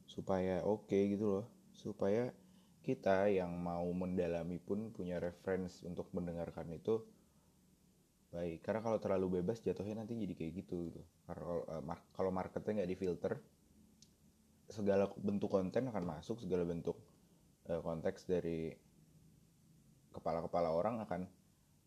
Supaya 0.08 0.64
oke 0.64 0.88
okay 0.88 1.02
gitu 1.12 1.26
loh. 1.28 1.46
Supaya 1.76 2.32
kita 2.80 3.28
yang 3.28 3.52
mau 3.60 3.84
mendalami 3.92 4.56
pun 4.56 4.88
punya 4.88 5.20
reference 5.20 5.84
untuk 5.84 6.08
mendengarkan 6.16 6.72
itu 6.72 7.04
baik. 8.32 8.64
Karena 8.64 8.80
kalau 8.80 8.96
terlalu 8.96 9.44
bebas 9.44 9.60
jatuhnya 9.60 10.00
nanti 10.00 10.16
jadi 10.16 10.32
kayak 10.32 10.52
gitu 10.64 10.88
gitu. 10.88 11.02
Kalau 11.28 11.68
uh, 11.68 11.84
kalau 12.16 12.32
marketnya 12.32 12.82
nggak 12.82 12.90
difilter 12.96 13.36
segala 14.66 15.06
bentuk 15.14 15.46
konten 15.46 15.86
akan 15.86 16.04
masuk 16.18 16.42
segala 16.42 16.66
bentuk 16.66 16.98
uh, 17.70 17.78
konteks 17.78 18.26
dari 18.26 18.74
kepala-kepala 20.10 20.74
orang 20.74 21.04
akan 21.06 21.30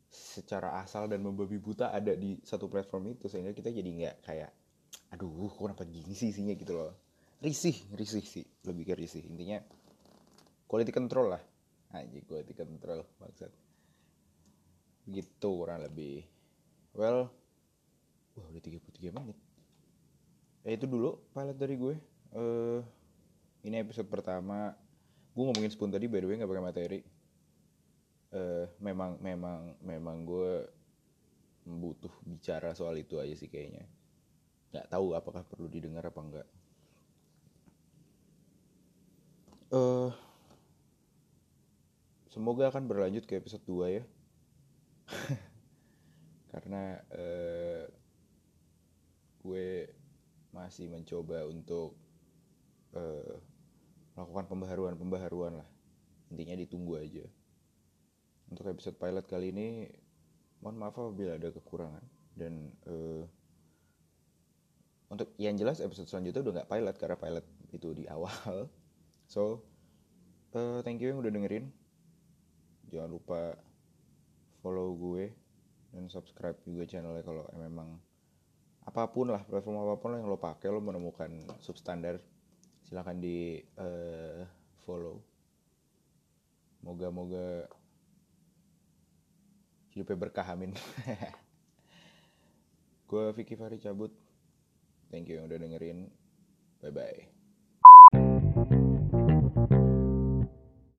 secara 0.10 0.82
asal 0.82 1.06
dan 1.06 1.22
membabi 1.22 1.62
buta 1.62 1.94
ada 1.94 2.18
di 2.18 2.42
satu 2.42 2.66
platform 2.66 3.14
itu 3.14 3.30
sehingga 3.30 3.54
kita 3.54 3.70
jadi 3.70 3.90
nggak 3.90 4.16
kayak 4.26 4.52
aduh 5.14 5.50
kok 5.54 5.62
kenapa 5.70 5.86
gini 5.86 6.14
sih 6.18 6.34
isinya? 6.34 6.54
gitu 6.58 6.74
loh. 6.74 6.94
Risih 7.40 7.78
risih 7.96 8.26
sih 8.26 8.46
lebih 8.66 8.90
ke 8.90 8.94
risih. 8.98 9.24
Intinya 9.30 9.62
quality 10.66 10.92
control 10.92 11.38
lah. 11.38 11.42
Aja 11.94 12.20
quality 12.26 12.54
control 12.58 13.06
maksud 13.22 13.52
gitu 15.10 15.50
kurang 15.62 15.86
lebih. 15.86 16.26
Well 16.98 17.30
wah 18.34 18.46
udah 18.50 18.62
33 18.62 19.14
menit. 19.14 19.38
Ya 20.66 20.76
itu 20.76 20.86
dulu 20.90 21.22
pilot 21.34 21.58
dari 21.58 21.76
gue. 21.78 21.96
Uh, 22.34 22.82
ini 23.66 23.82
episode 23.82 24.10
pertama. 24.10 24.74
Gue 25.34 25.44
ngomongin 25.46 25.70
spoon 25.70 25.94
tadi 25.94 26.10
by 26.10 26.22
the 26.22 26.28
way 26.30 26.36
nggak 26.38 26.50
pakai 26.50 26.66
materi 26.66 27.00
uh, 28.34 28.66
memang 28.82 29.18
memang 29.22 29.74
memang 29.82 30.18
gue 30.26 30.54
butuh 31.66 32.14
bicara 32.26 32.74
soal 32.74 32.98
itu 32.98 33.18
aja 33.22 33.34
sih 33.38 33.50
kayaknya. 33.50 33.86
Nggak 34.74 34.90
tahu 34.90 35.14
apakah 35.18 35.46
perlu 35.46 35.70
didengar 35.70 36.06
apa 36.06 36.22
enggak. 36.22 36.48
Uh, 39.70 40.10
semoga 42.34 42.74
akan 42.74 42.90
berlanjut 42.90 43.30
ke 43.30 43.38
episode 43.38 43.62
2 43.70 43.98
ya. 44.02 44.04
Karena 46.54 46.98
uh, 47.14 47.86
gue 49.46 49.94
masih 50.50 50.90
mencoba 50.90 51.46
untuk 51.46 51.94
uh, 52.98 53.38
melakukan 54.18 54.46
pembaharuan-pembaharuan 54.50 55.62
lah. 55.62 55.70
Intinya 56.34 56.58
ditunggu 56.58 56.98
aja 56.98 57.26
untuk 58.50 58.66
episode 58.70 58.98
pilot 58.98 59.26
kali 59.30 59.54
ini 59.54 59.68
mohon 60.60 60.78
maaf 60.78 60.98
apabila 60.98 61.38
ada 61.38 61.54
kekurangan. 61.54 62.04
Dan 62.34 62.74
uh, 62.90 63.24
untuk 65.10 65.34
yang 65.42 65.58
jelas 65.58 65.82
episode 65.82 66.10
selanjutnya 66.10 66.42
udah 66.46 66.54
nggak 66.62 66.70
pilot 66.70 66.96
karena 66.98 67.18
pilot 67.18 67.46
itu 67.74 67.90
di 67.94 68.06
awal. 68.10 68.34
So 69.30 69.62
uh, 70.58 70.82
thank 70.82 70.98
you 71.06 71.14
yang 71.14 71.22
udah 71.22 71.30
dengerin. 71.30 71.70
Jangan 72.90 73.14
lupa 73.14 73.54
follow 74.66 74.98
gue 74.98 75.30
dan 75.94 76.10
subscribe 76.10 76.58
juga 76.66 76.90
channelnya 76.90 77.22
kalau 77.22 77.46
memang 77.54 77.94
apa 78.90 79.06
pun 79.14 79.30
lah 79.30 79.46
platform 79.46 79.86
apa 79.86 80.02
pun 80.02 80.18
yang 80.18 80.26
lo 80.26 80.42
pakai 80.42 80.74
lo 80.74 80.82
menemukan 80.82 81.30
substandard 81.62 82.26
silahkan 82.90 83.22
di 83.22 83.62
uh, 83.78 84.42
follow. 84.82 85.22
Moga-moga 86.82 87.70
hidupnya 90.00 90.16
berkah 90.16 90.48
amin. 90.48 90.72
Gue 93.12 93.36
Vicky 93.36 93.60
Fahri 93.60 93.84
cabut. 93.84 94.16
Thank 95.12 95.28
you 95.28 95.44
yang 95.44 95.52
udah 95.52 95.60
dengerin. 95.60 96.08
Bye 96.80 96.96
bye 96.96 97.39